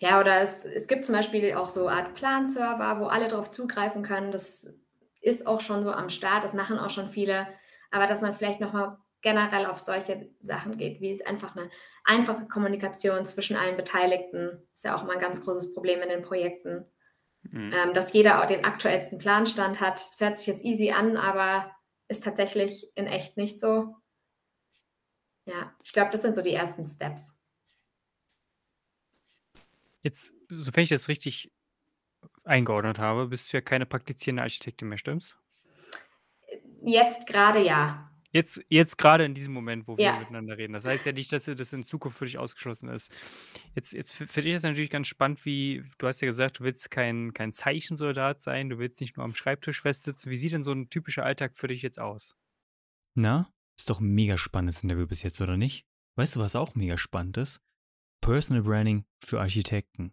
Ja, 0.00 0.20
oder 0.20 0.42
es, 0.42 0.64
es 0.64 0.88
gibt 0.88 1.04
zum 1.04 1.14
Beispiel 1.14 1.54
auch 1.54 1.68
so 1.68 1.88
Art 1.88 2.14
Plan-Server, 2.14 2.98
wo 2.98 3.06
alle 3.06 3.28
darauf 3.28 3.48
zugreifen 3.48 4.02
können. 4.02 4.32
Das 4.32 4.74
ist 5.20 5.46
auch 5.46 5.60
schon 5.60 5.84
so 5.84 5.92
am 5.92 6.10
Start, 6.10 6.42
das 6.42 6.54
machen 6.54 6.80
auch 6.80 6.90
schon 6.90 7.08
viele. 7.08 7.46
Aber 7.92 8.08
dass 8.08 8.22
man 8.22 8.32
vielleicht 8.32 8.60
nochmal 8.60 8.98
generell 9.24 9.66
auf 9.66 9.78
solche 9.78 10.30
Sachen 10.38 10.76
geht, 10.76 11.00
wie 11.00 11.10
es 11.10 11.24
einfach 11.24 11.56
eine 11.56 11.70
einfache 12.04 12.46
Kommunikation 12.46 13.24
zwischen 13.24 13.56
allen 13.56 13.76
Beteiligten, 13.76 14.62
ist 14.72 14.84
ja 14.84 14.94
auch 14.94 15.02
immer 15.02 15.14
ein 15.14 15.18
ganz 15.18 15.42
großes 15.42 15.74
Problem 15.74 16.02
in 16.02 16.10
den 16.10 16.22
Projekten. 16.22 16.84
Mhm. 17.42 17.72
Ähm, 17.74 17.94
dass 17.94 18.12
jeder 18.12 18.40
auch 18.40 18.46
den 18.46 18.64
aktuellsten 18.64 19.18
Planstand 19.18 19.80
hat. 19.80 19.94
Das 19.94 20.20
hört 20.20 20.38
sich 20.38 20.46
jetzt 20.46 20.64
easy 20.64 20.92
an, 20.92 21.16
aber 21.16 21.74
ist 22.08 22.22
tatsächlich 22.22 22.86
in 22.94 23.06
echt 23.06 23.36
nicht 23.36 23.58
so. 23.58 23.96
Ja, 25.46 25.74
ich 25.82 25.92
glaube, 25.92 26.10
das 26.10 26.22
sind 26.22 26.34
so 26.34 26.42
die 26.42 26.54
ersten 26.54 26.84
Steps. 26.84 27.36
Jetzt, 30.02 30.34
sofern 30.50 30.84
ich 30.84 30.90
das 30.90 31.08
richtig 31.08 31.50
eingeordnet 32.44 32.98
habe, 32.98 33.28
bist 33.28 33.52
du 33.52 33.56
ja 33.56 33.62
keine 33.62 33.86
praktizierende 33.86 34.42
Architektin 34.42 34.88
mehr, 34.88 34.98
stimmt's? 34.98 35.38
Jetzt 36.82 37.26
gerade 37.26 37.62
ja. 37.62 38.10
Jetzt, 38.34 38.60
jetzt 38.68 38.98
gerade 38.98 39.24
in 39.24 39.32
diesem 39.32 39.54
Moment, 39.54 39.86
wo 39.86 39.96
wir 39.96 40.06
Ja. 40.06 40.18
miteinander 40.18 40.58
reden. 40.58 40.72
Das 40.72 40.84
heißt 40.84 41.06
ja 41.06 41.12
nicht, 41.12 41.32
dass 41.32 41.44
das 41.44 41.72
in 41.72 41.84
Zukunft 41.84 42.18
für 42.18 42.24
dich 42.24 42.36
ausgeschlossen 42.36 42.88
ist. 42.88 43.14
Jetzt, 43.76 43.92
jetzt 43.92 44.12
finde 44.12 44.48
ich 44.48 44.54
das 44.54 44.64
natürlich 44.64 44.90
ganz 44.90 45.06
spannend, 45.06 45.44
wie 45.44 45.84
du 45.98 46.08
hast 46.08 46.20
ja 46.20 46.26
gesagt, 46.26 46.58
du 46.58 46.64
willst 46.64 46.90
kein, 46.90 47.32
kein 47.32 47.52
Zeichensoldat 47.52 48.42
sein, 48.42 48.68
du 48.70 48.78
willst 48.78 49.00
nicht 49.00 49.16
nur 49.16 49.24
am 49.24 49.34
Schreibtisch 49.36 49.82
festsitzen. 49.82 50.32
Wie 50.32 50.36
sieht 50.36 50.50
denn 50.52 50.64
so 50.64 50.72
ein 50.72 50.90
typischer 50.90 51.24
Alltag 51.24 51.56
für 51.56 51.68
dich 51.68 51.80
jetzt 51.82 52.00
aus? 52.00 52.34
Na, 53.14 53.52
ist 53.78 53.88
doch 53.88 54.00
ein 54.00 54.08
mega 54.12 54.36
spannendes 54.36 54.82
Interview 54.82 55.06
bis 55.06 55.22
jetzt, 55.22 55.40
oder 55.40 55.56
nicht? 55.56 55.86
Weißt 56.16 56.34
du, 56.34 56.40
was 56.40 56.56
auch 56.56 56.74
mega 56.74 56.98
spannend 56.98 57.36
ist? 57.36 57.62
Personal 58.20 58.64
Branding 58.64 59.04
für 59.20 59.40
Architekten. 59.40 60.12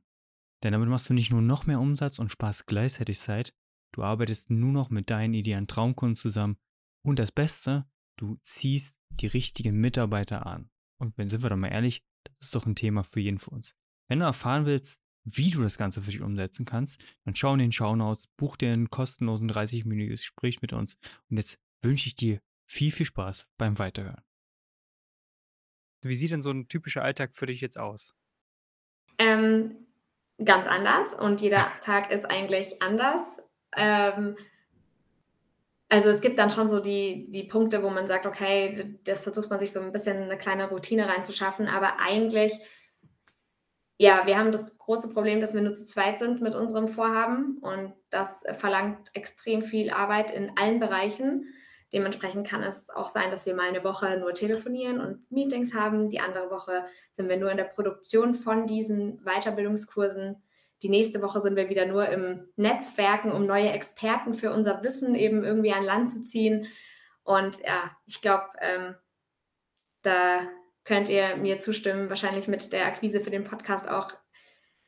Denn 0.63 0.73
damit 0.73 0.89
machst 0.89 1.09
du 1.09 1.15
nicht 1.15 1.31
nur 1.31 1.41
noch 1.41 1.65
mehr 1.65 1.79
Umsatz 1.79 2.19
und 2.19 2.31
sparst 2.31 2.67
gleichzeitig 2.67 3.17
Zeit, 3.17 3.55
du 3.93 4.03
arbeitest 4.03 4.51
nur 4.51 4.71
noch 4.71 4.91
mit 4.91 5.09
deinen 5.09 5.33
idealen 5.33 5.65
Traumkunden 5.67 6.15
zusammen 6.15 6.57
und 7.03 7.17
das 7.17 7.31
Beste, 7.31 7.89
du 8.18 8.38
ziehst 8.41 8.98
die 9.10 9.27
richtigen 9.27 9.80
Mitarbeiter 9.80 10.46
an. 10.46 10.70
Und 10.98 11.18
wenn 11.18 11.30
sind 11.30 11.44
wir 11.44 11.50
doch 11.50 11.58
mal 11.58 11.72
ehrlich, 11.72 12.03
das 12.24 12.41
ist 12.41 12.56
doch 12.56 12.65
ein 12.65 12.75
Thema 12.75 13.03
für 13.03 13.20
jeden 13.20 13.39
von 13.39 13.56
uns. 13.56 13.75
Wenn 14.08 14.20
du 14.20 14.25
erfahren 14.25 14.65
willst, 14.65 15.00
wie 15.24 15.51
du 15.51 15.62
das 15.62 15.77
Ganze 15.77 16.01
für 16.01 16.12
dich 16.12 16.22
umsetzen 16.22 16.65
kannst, 16.65 17.03
dann 17.25 17.36
schau 17.36 17.53
in 17.53 17.60
den 17.60 17.72
Shownotes, 17.72 18.27
buch 18.38 18.58
dir 18.58 18.74
einen 18.74 18.89
kostenlosen 18.89 19.50
30-minütiges 19.50 20.22
Gespräch 20.22 20.62
mit 20.62 20.74
uns 20.74 20.98
und 21.30 21.38
jetzt 21.38 21.60
wünsche 21.82 22.08
ich 22.08 22.15
dir 22.15 22.41
viel, 22.68 22.91
viel 22.91 23.06
Spaß 23.06 23.48
beim 23.58 23.77
Weiterhören. 23.80 24.24
Wie 26.03 26.15
sieht 26.15 26.32
denn 26.32 26.41
so 26.41 26.50
ein 26.51 26.68
typischer 26.68 27.03
Alltag 27.03 27.36
für 27.36 27.46
dich 27.46 27.62
jetzt 27.62 27.77
aus? 27.77 28.15
Ähm, 29.20 29.86
ganz 30.44 30.68
anders 30.68 31.13
und 31.13 31.41
jeder 31.41 31.72
Tag 31.82 32.12
ist 32.12 32.25
eigentlich 32.25 32.82
anders. 32.82 33.41
Ähm, 33.75 34.36
also 35.91 36.10
es 36.10 36.21
gibt 36.21 36.39
dann 36.39 36.50
schon 36.50 36.69
so 36.69 36.79
die, 36.79 37.29
die 37.31 37.43
Punkte, 37.43 37.83
wo 37.83 37.89
man 37.89 38.07
sagt, 38.07 38.25
okay, 38.25 38.98
das 39.03 39.19
versucht 39.19 39.50
man 39.50 39.60
sich 39.60 39.74
so 39.74 39.81
ein 39.81 39.91
bisschen 39.91 40.24
eine 40.24 40.38
kleine 40.38 40.69
Routine 40.69 41.10
reinzuschaffen, 41.10 41.67
aber 41.67 42.00
eigentlich, 42.00 42.53
ja, 43.98 44.25
wir 44.25 44.38
haben 44.38 44.53
das 44.53 44.77
große 44.77 45.10
Problem, 45.10 45.41
dass 45.41 45.53
wir 45.53 45.62
nur 45.62 45.74
zu 45.74 45.83
zweit 45.83 46.17
sind 46.17 46.41
mit 46.41 46.55
unserem 46.55 46.88
Vorhaben 46.88 47.57
und 47.57 47.93
das 48.10 48.45
verlangt 48.53 49.10
extrem 49.15 49.63
viel 49.63 49.89
Arbeit 49.89 50.31
in 50.31 50.57
allen 50.57 50.79
Bereichen. 50.79 51.53
Dementsprechend 51.91 52.48
kann 52.48 52.63
es 52.63 52.89
auch 52.89 53.10
sein, 53.10 53.29
dass 53.29 53.45
wir 53.45 53.53
mal 53.53 53.67
eine 53.67 53.83
Woche 53.83 54.17
nur 54.17 54.33
telefonieren 54.33 55.01
und 55.01 55.29
Meetings 55.29 55.74
haben. 55.74 56.10
Die 56.10 56.21
andere 56.21 56.50
Woche 56.50 56.86
sind 57.12 57.27
wir 57.27 57.36
nur 57.36 57.51
in 57.51 57.57
der 57.57 57.65
Produktion 57.65 58.33
von 58.33 58.65
diesen 58.65 59.21
Weiterbildungskursen. 59.25 60.41
Die 60.83 60.89
nächste 60.89 61.21
Woche 61.21 61.39
sind 61.41 61.55
wir 61.55 61.69
wieder 61.69 61.85
nur 61.85 62.09
im 62.09 62.47
Netzwerken, 62.55 63.31
um 63.31 63.45
neue 63.45 63.71
Experten 63.71 64.33
für 64.33 64.51
unser 64.51 64.83
Wissen 64.83 65.15
eben 65.15 65.43
irgendwie 65.43 65.73
an 65.73 65.83
Land 65.83 66.09
zu 66.09 66.23
ziehen. 66.23 66.67
Und 67.23 67.59
ja, 67.59 67.95
ich 68.07 68.21
glaube, 68.21 68.45
ähm, 68.59 68.95
da 70.01 70.39
könnt 70.83 71.09
ihr 71.09 71.35
mir 71.38 71.59
zustimmen, 71.59 72.09
wahrscheinlich 72.09 72.47
mit 72.47 72.73
der 72.73 72.88
Akquise 72.88 73.21
für 73.21 73.29
den 73.29 73.43
Podcast 73.43 73.88
auch. 73.88 74.11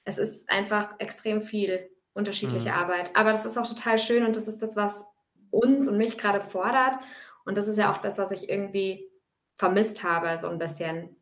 Es 0.04 0.18
ist 0.18 0.50
einfach 0.50 0.96
extrem 1.00 1.42
viel 1.42 1.90
unterschiedliche 2.14 2.70
Mhm. 2.70 2.76
Arbeit. 2.76 3.12
Aber 3.16 3.32
das 3.32 3.46
ist 3.46 3.58
auch 3.58 3.68
total 3.68 3.98
schön 3.98 4.26
und 4.26 4.36
das 4.36 4.48
ist 4.48 4.62
das, 4.64 4.76
was 4.76 5.06
uns 5.52 5.88
und 5.88 5.98
mich 5.98 6.18
gerade 6.18 6.42
fordert. 6.42 6.98
Und 7.46 7.58
das 7.58 7.68
ist 7.68 7.78
ja 7.78 7.92
auch 7.92 8.00
das, 8.00 8.18
was 8.18 8.32
ich 8.32 8.50
irgendwie 8.50 9.10
vermisst 9.58 10.04
habe, 10.04 10.38
so 10.40 10.48
ein 10.48 10.58
bisschen. 10.58 11.16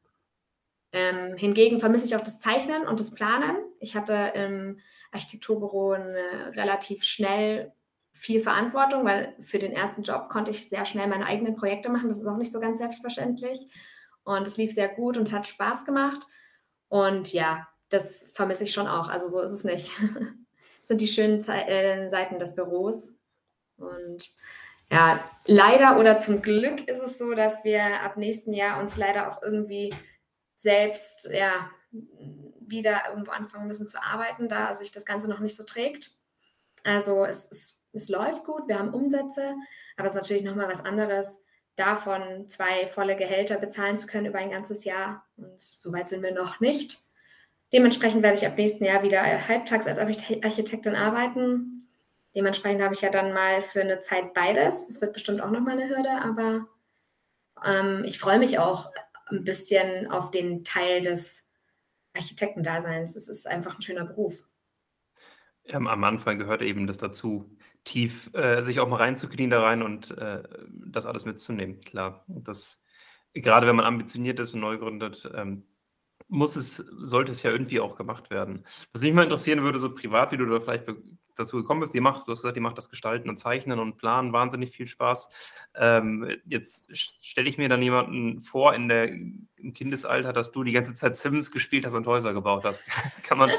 Ähm, 0.94 1.38
hingegen 1.38 1.80
vermisse 1.80 2.06
ich 2.06 2.16
auch 2.16 2.22
das 2.22 2.40
Zeichnen 2.40 2.88
und 2.88 3.00
das 3.00 3.12
Planen. 3.12 3.56
Ich 3.80 3.96
hatte 3.96 4.34
im 4.36 4.80
Architekturbüro 5.12 5.94
eine 5.94 6.54
relativ 6.56 7.04
schnell 7.04 7.72
viel 8.14 8.42
Verantwortung, 8.42 9.06
weil 9.06 9.36
für 9.42 9.60
den 9.60 9.72
ersten 9.72 10.04
Job 10.04 10.30
konnte 10.30 10.52
ich 10.52 10.68
sehr 10.68 10.86
schnell 10.86 11.08
meine 11.08 11.26
eigenen 11.26 11.56
Projekte 11.56 11.90
machen. 11.90 12.10
Das 12.10 12.20
ist 12.20 12.28
auch 12.28 12.38
nicht 12.38 12.52
so 12.52 12.60
ganz 12.60 12.80
selbstverständlich. 12.80 13.68
Und 14.24 14.46
es 14.46 14.58
lief 14.58 14.74
sehr 14.74 14.90
gut 14.90 15.18
und 15.18 15.32
hat 15.32 15.48
Spaß 15.48 15.86
gemacht. 15.86 16.22
Und 16.90 17.32
ja, 17.34 17.68
das 17.90 18.30
vermisse 18.34 18.66
ich 18.66 18.74
schon 18.74 18.88
auch. 18.88 19.10
Also 19.10 19.28
so 19.28 19.42
ist 19.42 19.52
es 19.52 19.64
nicht. 19.64 19.92
Das 20.00 20.28
sind 20.90 21.02
die 21.02 21.08
schönen 21.08 21.42
Ze 21.42 21.54
äh, 21.54 22.08
Seiten 22.10 22.38
des 22.38 22.56
Büros. 22.56 23.18
Und 23.78 24.30
ja, 24.92 25.24
leider 25.46 25.98
oder 25.98 26.20
zum 26.20 26.42
Glück 26.42 26.88
ist 26.88 27.02
es 27.02 27.18
so, 27.18 27.34
dass 27.34 27.64
wir 27.64 28.02
ab 28.02 28.18
nächsten 28.18 28.54
Jahr 28.54 28.80
uns 28.80 28.98
leider 28.98 29.32
auch 29.32 29.42
irgendwie 29.42 29.94
selbst 30.62 31.28
ja, 31.34 31.72
wieder 32.60 33.02
irgendwo 33.10 33.32
anfangen 33.32 33.68
müssen 33.68 33.88
zu 33.88 34.02
arbeiten, 34.02 34.48
da 34.48 34.76
sich 34.76 34.92
das 34.92 35.06
Ganze 35.06 35.28
noch 35.28 35.40
nicht 35.40 35.56
so 35.56 35.64
trägt. 35.64 36.12
Also 36.84 37.26
es, 37.26 37.50
es, 37.52 37.84
es 37.94 38.10
läuft 38.10 38.44
gut, 38.46 38.68
wir 38.68 38.78
haben 38.78 38.94
Umsätze, 38.94 39.56
aber 39.98 40.06
es 40.06 40.14
ist 40.14 40.22
natürlich 40.22 40.44
nochmal 40.44 40.70
was 40.70 40.86
anderes, 40.86 41.42
davon 41.76 42.48
zwei 42.48 42.86
volle 42.86 43.16
Gehälter 43.16 43.58
bezahlen 43.58 43.98
zu 43.98 44.06
können 44.06 44.28
über 44.28 44.38
ein 44.38 44.52
ganzes 44.52 44.84
Jahr. 44.84 45.26
Und 45.36 45.60
so 45.60 45.92
weit 45.94 46.08
sind 46.08 46.22
wir 46.22 46.32
noch 46.32 46.60
nicht. 46.60 47.00
Dementsprechend 47.74 48.22
werde 48.22 48.38
ich 48.38 48.46
ab 48.46 48.56
nächsten 48.56 48.86
Jahr 48.86 49.02
wieder 49.02 49.48
halbtags 49.48 49.88
als 49.88 49.98
Architektin 49.98 50.96
arbeiten. 50.96 51.90
Dementsprechend 52.36 52.84
habe 52.84 52.94
ich 52.94 53.02
ja 53.02 53.10
dann 53.10 53.34
mal 53.34 53.64
für 53.64 53.82
eine 53.82 54.00
Zeit 54.02 54.36
beides. 54.36 54.88
Das 54.88 55.02
wird 55.02 55.14
bestimmt 55.14 55.42
auch 55.42 55.50
nochmal 55.50 55.80
eine 55.80 55.90
Hürde, 55.90 56.12
aber 56.22 56.68
ähm, 57.66 58.04
ich 58.06 58.20
freue 58.20 58.38
mich 58.38 58.60
auch 58.60 58.92
ein 59.32 59.44
bisschen 59.44 60.10
auf 60.12 60.32
den 60.32 60.64
Teil 60.64 61.02
des 61.02 61.50
Architektendaseins. 62.14 63.16
Es 63.16 63.28
ist 63.28 63.48
einfach 63.48 63.76
ein 63.76 63.82
schöner 63.82 64.06
Beruf. 64.06 64.46
Ähm, 65.66 65.88
am 65.88 66.04
Anfang 66.04 66.38
gehört 66.40 66.62
eben 66.62 66.88
das 66.88 66.98
dazu, 66.98 67.56
tief 67.84 68.34
äh, 68.34 68.62
sich 68.62 68.80
auch 68.80 68.88
mal 68.88 68.98
reinzuknien 68.98 69.50
da 69.50 69.62
rein 69.62 69.82
und 69.82 70.12
äh, 70.18 70.44
das 70.70 71.06
alles 71.06 71.26
mitzunehmen. 71.26 71.82
Klar, 71.82 72.26
das 72.28 72.84
gerade 73.34 73.68
wenn 73.68 73.76
man 73.76 73.86
ambitioniert 73.86 74.40
ist 74.40 74.54
und 74.54 74.62
neu 74.62 74.78
gründet, 74.78 75.30
ähm, 75.34 75.64
muss 76.28 76.56
es, 76.56 76.78
sollte 76.78 77.32
es 77.32 77.44
ja 77.44 77.52
irgendwie 77.52 77.80
auch 77.80 77.96
gemacht 77.96 78.30
werden. 78.30 78.66
Was 78.94 79.02
mich 79.02 79.14
mal 79.14 79.24
interessieren 79.24 79.64
würde, 79.64 79.80
so 79.80 79.94
privat, 79.94 80.32
wie 80.32 80.38
du 80.38 80.46
da 80.46 80.60
vielleicht 80.60 80.86
dazu 81.36 81.58
gekommen 81.58 81.82
bist, 81.82 81.94
die 81.94 82.00
macht, 82.00 82.28
du 82.28 82.32
hast 82.32 82.40
gesagt, 82.40 82.56
die 82.56 82.62
macht 82.62 82.78
das 82.78 82.90
Gestalten 82.90 83.30
und 83.30 83.38
Zeichnen 83.38 83.80
und 83.80 83.98
Planen 83.98 84.34
wahnsinnig 84.34 84.72
viel 84.72 84.88
Spaß. 84.88 85.30
Ähm, 85.76 86.38
jetzt 86.46 86.88
stelle 86.96 87.50
ich 87.50 87.58
mir 87.58 87.70
dann 87.70 87.82
jemanden 87.82 88.40
vor 88.40 88.74
in 88.74 88.88
der, 88.88 89.10
im 89.10 89.74
Kindesalter, 89.74 90.34
dass 90.34 90.52
du 90.52 90.64
die 90.64 90.72
ganze 90.72 90.94
Zeit 90.94 91.16
Sims 91.16 91.52
gespielt 91.52 91.86
hast 91.86 91.96
und 91.96 92.08
Häuser 92.08 92.34
gebaut 92.34 92.64
hast. 92.64 92.86
kann, 93.24 93.38
man, 93.38 93.52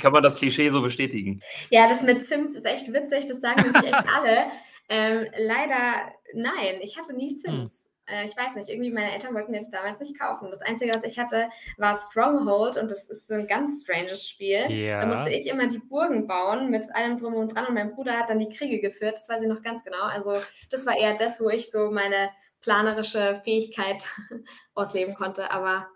kann 0.00 0.12
man 0.12 0.22
das 0.22 0.36
Klischee 0.36 0.70
so 0.70 0.82
bestätigen? 0.82 1.40
Ja, 1.70 1.88
das 1.88 2.02
mit 2.02 2.26
Sims 2.26 2.56
ist 2.56 2.66
echt 2.66 2.92
witzig, 2.92 3.26
das 3.26 3.40
sagen 3.40 3.62
nämlich 3.62 3.92
echt 3.92 4.08
alle. 4.08 4.46
Ähm, 4.88 5.26
leider 5.38 6.12
nein, 6.34 6.80
ich 6.82 6.98
hatte 6.98 7.14
nie 7.14 7.30
Sims. 7.30 7.84
Hm 7.84 7.91
ich 8.24 8.36
weiß 8.36 8.56
nicht, 8.56 8.68
irgendwie 8.68 8.90
meine 8.90 9.12
Eltern 9.12 9.34
wollten 9.34 9.52
mir 9.52 9.60
das 9.60 9.70
damals 9.70 10.00
nicht 10.00 10.18
kaufen. 10.18 10.50
Das 10.50 10.62
Einzige, 10.62 10.92
was 10.92 11.04
ich 11.04 11.18
hatte, 11.18 11.48
war 11.76 11.94
Stronghold 11.94 12.76
und 12.76 12.90
das 12.90 13.08
ist 13.08 13.28
so 13.28 13.34
ein 13.34 13.46
ganz 13.46 13.82
stranges 13.82 14.28
Spiel. 14.28 14.70
Ja. 14.70 15.00
Da 15.00 15.06
musste 15.06 15.30
ich 15.30 15.46
immer 15.46 15.68
die 15.68 15.78
Burgen 15.78 16.26
bauen 16.26 16.70
mit 16.70 16.84
allem 16.94 17.18
drum 17.18 17.34
und 17.34 17.54
dran 17.54 17.66
und 17.66 17.74
mein 17.74 17.94
Bruder 17.94 18.18
hat 18.18 18.28
dann 18.28 18.40
die 18.40 18.48
Kriege 18.48 18.80
geführt, 18.80 19.14
das 19.14 19.28
weiß 19.28 19.42
ich 19.42 19.48
noch 19.48 19.62
ganz 19.62 19.84
genau. 19.84 20.02
Also 20.02 20.40
das 20.70 20.84
war 20.84 20.96
eher 20.96 21.16
das, 21.16 21.40
wo 21.40 21.48
ich 21.48 21.70
so 21.70 21.90
meine 21.90 22.30
planerische 22.60 23.40
Fähigkeit 23.44 24.10
ausleben 24.74 25.14
konnte. 25.14 25.50
Aber 25.50 25.88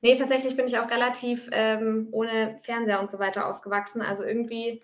nee, 0.00 0.16
tatsächlich 0.16 0.56
bin 0.56 0.66
ich 0.66 0.78
auch 0.78 0.90
relativ 0.90 1.48
ähm, 1.52 2.08
ohne 2.12 2.58
Fernseher 2.62 3.00
und 3.00 3.10
so 3.10 3.18
weiter 3.18 3.48
aufgewachsen. 3.48 4.02
Also 4.02 4.24
irgendwie 4.24 4.82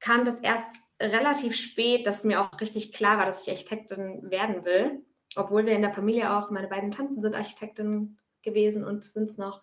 kam 0.00 0.24
das 0.24 0.40
erst 0.40 0.82
relativ 1.00 1.56
spät, 1.56 2.06
dass 2.06 2.24
mir 2.24 2.40
auch 2.40 2.60
richtig 2.60 2.92
klar 2.92 3.18
war, 3.18 3.26
dass 3.26 3.42
ich 3.42 3.50
Architektin 3.50 4.30
werden 4.30 4.64
will. 4.64 5.02
Obwohl 5.36 5.66
wir 5.66 5.74
in 5.74 5.82
der 5.82 5.92
Familie 5.92 6.36
auch, 6.36 6.50
meine 6.50 6.68
beiden 6.68 6.90
Tanten 6.90 7.20
sind 7.20 7.34
Architektinnen 7.34 8.18
gewesen 8.42 8.84
und 8.84 9.04
sind 9.04 9.30
es 9.30 9.38
noch. 9.38 9.62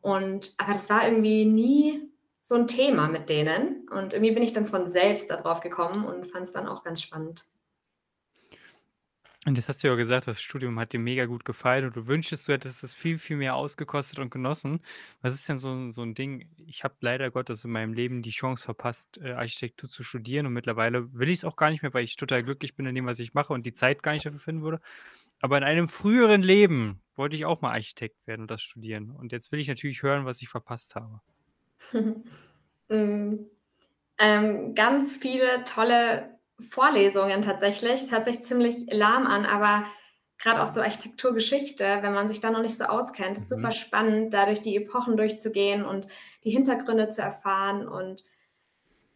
Und 0.00 0.54
aber 0.56 0.72
das 0.72 0.88
war 0.88 1.06
irgendwie 1.06 1.44
nie 1.44 2.10
so 2.40 2.54
ein 2.54 2.66
Thema 2.66 3.08
mit 3.08 3.28
denen. 3.28 3.88
Und 3.90 4.12
irgendwie 4.12 4.32
bin 4.32 4.42
ich 4.42 4.52
dann 4.52 4.66
von 4.66 4.88
selbst 4.88 5.30
darauf 5.30 5.60
gekommen 5.60 6.04
und 6.04 6.26
fand 6.26 6.44
es 6.44 6.52
dann 6.52 6.68
auch 6.68 6.82
ganz 6.84 7.02
spannend. 7.02 7.46
Und 9.46 9.56
jetzt 9.56 9.70
hast 9.70 9.82
du 9.82 9.88
ja 9.88 9.94
gesagt, 9.94 10.26
das 10.26 10.42
Studium 10.42 10.78
hat 10.78 10.92
dir 10.92 10.98
mega 10.98 11.24
gut 11.24 11.46
gefallen 11.46 11.86
und 11.86 11.96
du 11.96 12.06
wünschst, 12.06 12.46
du 12.46 12.52
hättest 12.52 12.84
es 12.84 12.92
viel, 12.92 13.16
viel 13.16 13.38
mehr 13.38 13.54
ausgekostet 13.54 14.18
und 14.18 14.30
genossen. 14.30 14.80
Was 15.22 15.32
ist 15.32 15.48
denn 15.48 15.58
so, 15.58 15.90
so 15.92 16.02
ein 16.02 16.14
Ding? 16.14 16.46
Ich 16.66 16.84
habe 16.84 16.94
leider 17.00 17.30
Gottes 17.30 17.64
in 17.64 17.70
meinem 17.70 17.94
Leben 17.94 18.20
die 18.20 18.30
Chance 18.30 18.64
verpasst, 18.64 19.18
äh, 19.22 19.32
Architektur 19.32 19.88
zu 19.88 20.02
studieren 20.02 20.44
und 20.44 20.52
mittlerweile 20.52 21.10
will 21.14 21.30
ich 21.30 21.38
es 21.38 21.44
auch 21.44 21.56
gar 21.56 21.70
nicht 21.70 21.82
mehr, 21.82 21.94
weil 21.94 22.04
ich 22.04 22.16
total 22.16 22.42
glücklich 22.42 22.74
bin 22.74 22.84
in 22.84 22.94
dem, 22.94 23.06
was 23.06 23.18
ich 23.18 23.32
mache 23.32 23.54
und 23.54 23.64
die 23.64 23.72
Zeit 23.72 24.02
gar 24.02 24.12
nicht 24.12 24.26
dafür 24.26 24.40
finden 24.40 24.62
würde. 24.62 24.80
Aber 25.40 25.56
in 25.56 25.64
einem 25.64 25.88
früheren 25.88 26.42
Leben 26.42 27.00
wollte 27.14 27.34
ich 27.34 27.46
auch 27.46 27.62
mal 27.62 27.72
Architekt 27.72 28.26
werden 28.26 28.42
und 28.42 28.50
das 28.50 28.60
studieren. 28.60 29.10
Und 29.10 29.32
jetzt 29.32 29.52
will 29.52 29.60
ich 29.60 29.68
natürlich 29.68 30.02
hören, 30.02 30.26
was 30.26 30.42
ich 30.42 30.48
verpasst 30.48 30.96
habe. 30.96 31.20
Mm, 32.92 33.46
ähm, 34.18 34.74
ganz 34.74 35.14
viele 35.14 35.62
tolle 35.64 36.39
Vorlesungen 36.60 37.42
tatsächlich. 37.42 38.02
Es 38.02 38.12
hört 38.12 38.26
sich 38.26 38.42
ziemlich 38.42 38.86
lahm 38.90 39.26
an, 39.26 39.46
aber 39.46 39.84
gerade 40.38 40.62
auch 40.62 40.66
so 40.66 40.80
Architekturgeschichte, 40.80 41.98
wenn 42.00 42.14
man 42.14 42.28
sich 42.28 42.40
da 42.40 42.50
noch 42.50 42.62
nicht 42.62 42.76
so 42.76 42.84
auskennt, 42.84 43.36
ist 43.36 43.50
mhm. 43.50 43.56
super 43.56 43.72
spannend, 43.72 44.32
dadurch 44.32 44.62
die 44.62 44.76
Epochen 44.76 45.16
durchzugehen 45.16 45.84
und 45.84 46.08
die 46.44 46.50
Hintergründe 46.50 47.08
zu 47.08 47.22
erfahren 47.22 47.86
und 47.86 48.24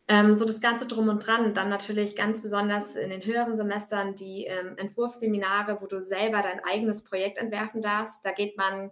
ähm, 0.07 0.35
so 0.35 0.45
das 0.45 0.61
Ganze 0.61 0.87
drum 0.87 1.09
und 1.09 1.27
dran. 1.27 1.55
Dann 1.55 1.71
natürlich 1.71 2.15
ganz 2.15 2.43
besonders 2.43 2.95
in 2.95 3.11
den 3.11 3.25
höheren 3.25 3.57
Semestern 3.57 4.15
die 4.15 4.45
ähm, 4.45 4.77
Entwurfsseminare, 4.77 5.81
wo 5.81 5.87
du 5.87 6.01
selber 6.01 6.43
dein 6.43 6.63
eigenes 6.63 7.05
Projekt 7.05 7.39
entwerfen 7.39 7.81
darfst. 7.81 8.25
Da 8.25 8.33
geht 8.33 8.59
man 8.59 8.91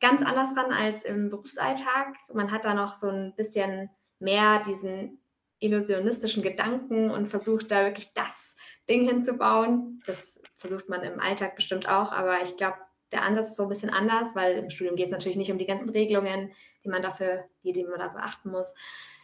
ganz 0.00 0.22
anders 0.22 0.54
ran 0.56 0.70
als 0.70 1.02
im 1.02 1.30
Berufsalltag. 1.30 2.14
Man 2.32 2.52
hat 2.52 2.66
da 2.66 2.74
noch 2.74 2.92
so 2.92 3.08
ein 3.08 3.34
bisschen 3.36 3.88
mehr 4.18 4.62
diesen 4.66 5.23
illusionistischen 5.64 6.42
Gedanken 6.42 7.10
und 7.10 7.26
versucht 7.26 7.70
da 7.70 7.84
wirklich 7.84 8.12
das 8.14 8.56
Ding 8.88 9.08
hinzubauen. 9.08 10.02
Das 10.06 10.42
versucht 10.56 10.88
man 10.88 11.02
im 11.02 11.20
Alltag 11.20 11.56
bestimmt 11.56 11.88
auch, 11.88 12.12
aber 12.12 12.42
ich 12.42 12.56
glaube, 12.56 12.76
der 13.12 13.22
Ansatz 13.22 13.50
ist 13.50 13.56
so 13.56 13.64
ein 13.64 13.68
bisschen 13.68 13.90
anders, 13.90 14.34
weil 14.34 14.58
im 14.58 14.70
Studium 14.70 14.96
geht 14.96 15.06
es 15.06 15.12
natürlich 15.12 15.36
nicht 15.36 15.52
um 15.52 15.58
die 15.58 15.66
ganzen 15.66 15.88
Regelungen, 15.90 16.52
die 16.84 16.88
man 16.88 17.02
dafür, 17.02 17.44
die, 17.62 17.72
die 17.72 17.84
man 17.84 17.98
da 17.98 18.08
beachten 18.08 18.50
muss. 18.50 18.74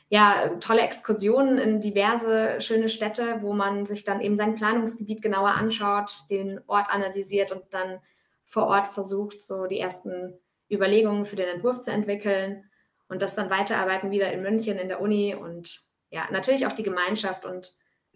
Ja, 0.08 0.48
tolle 0.60 0.82
Exkursionen 0.82 1.58
in 1.58 1.80
diverse 1.80 2.60
schöne 2.60 2.88
Städte, 2.88 3.38
wo 3.40 3.52
man 3.52 3.86
sich 3.86 4.04
dann 4.04 4.20
eben 4.20 4.36
sein 4.36 4.54
Planungsgebiet 4.54 5.22
genauer 5.22 5.50
anschaut, 5.50 6.24
den 6.30 6.60
Ort 6.66 6.88
analysiert 6.90 7.52
und 7.52 7.62
dann 7.70 8.00
vor 8.44 8.66
Ort 8.66 8.88
versucht, 8.88 9.42
so 9.42 9.66
die 9.66 9.78
ersten 9.78 10.38
Überlegungen 10.70 11.24
für 11.24 11.36
den 11.36 11.48
Entwurf 11.48 11.80
zu 11.80 11.92
entwickeln 11.92 12.64
und 13.08 13.22
das 13.22 13.34
dann 13.34 13.50
weiterarbeiten 13.50 14.10
wieder 14.10 14.32
in 14.32 14.42
München 14.42 14.78
in 14.78 14.88
der 14.88 15.00
Uni 15.00 15.34
und 15.34 15.89
ja, 16.10 16.28
natürlich 16.30 16.66
auch 16.66 16.72
die 16.72 16.82
Gemeinschaft 16.82 17.44
und 17.44 17.74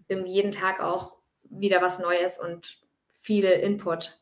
jeden 0.08 0.50
Tag 0.50 0.80
auch 0.80 1.16
wieder 1.44 1.80
was 1.80 1.98
Neues 1.98 2.38
und 2.38 2.78
viel 3.12 3.44
Input. 3.44 4.18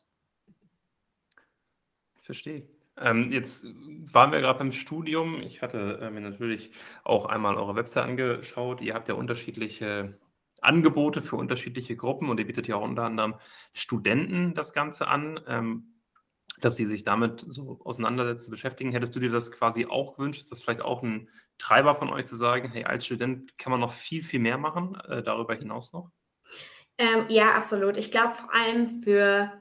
Ich 2.19 2.25
verstehe. 2.25 2.67
Ähm, 2.97 3.31
jetzt 3.31 3.65
waren 4.13 4.31
wir 4.31 4.39
gerade 4.39 4.59
beim 4.59 4.71
Studium. 4.71 5.41
Ich 5.41 5.61
hatte 5.61 5.99
äh, 6.01 6.09
mir 6.09 6.21
natürlich 6.21 6.71
auch 7.03 7.25
einmal 7.25 7.55
eure 7.55 7.75
Website 7.75 8.05
angeschaut. 8.05 8.81
Ihr 8.81 8.93
habt 8.93 9.07
ja 9.07 9.15
unterschiedliche 9.15 10.17
Angebote 10.61 11.21
für 11.21 11.35
unterschiedliche 11.35 11.95
Gruppen 11.95 12.29
und 12.29 12.39
ihr 12.39 12.47
bietet 12.47 12.67
ja 12.67 12.75
auch 12.75 12.83
unter 12.83 13.03
anderem 13.03 13.35
Studenten 13.73 14.53
das 14.53 14.73
Ganze 14.73 15.07
an. 15.07 15.39
Ähm, 15.47 15.92
dass 16.61 16.75
sie 16.75 16.85
sich 16.85 17.03
damit 17.03 17.43
so 17.47 17.79
auseinandersetzen, 17.83 18.51
beschäftigen. 18.51 18.91
Hättest 18.91 19.15
du 19.15 19.19
dir 19.19 19.31
das 19.31 19.51
quasi 19.51 19.85
auch 19.85 20.15
gewünscht? 20.15 20.41
Ist 20.41 20.51
das 20.51 20.61
vielleicht 20.61 20.81
auch 20.81 21.03
ein 21.03 21.29
Treiber 21.57 21.95
von 21.95 22.09
euch 22.09 22.25
zu 22.25 22.35
sagen, 22.35 22.69
hey, 22.71 22.85
als 22.85 23.05
Student 23.05 23.57
kann 23.57 23.71
man 23.71 23.79
noch 23.79 23.91
viel, 23.91 24.23
viel 24.23 24.39
mehr 24.39 24.57
machen, 24.57 24.95
äh, 25.07 25.23
darüber 25.23 25.55
hinaus 25.55 25.93
noch? 25.93 26.09
Ähm, 26.97 27.25
ja, 27.29 27.55
absolut. 27.55 27.97
Ich 27.97 28.11
glaube 28.11 28.35
vor 28.35 28.53
allem 28.53 29.01
für, 29.01 29.51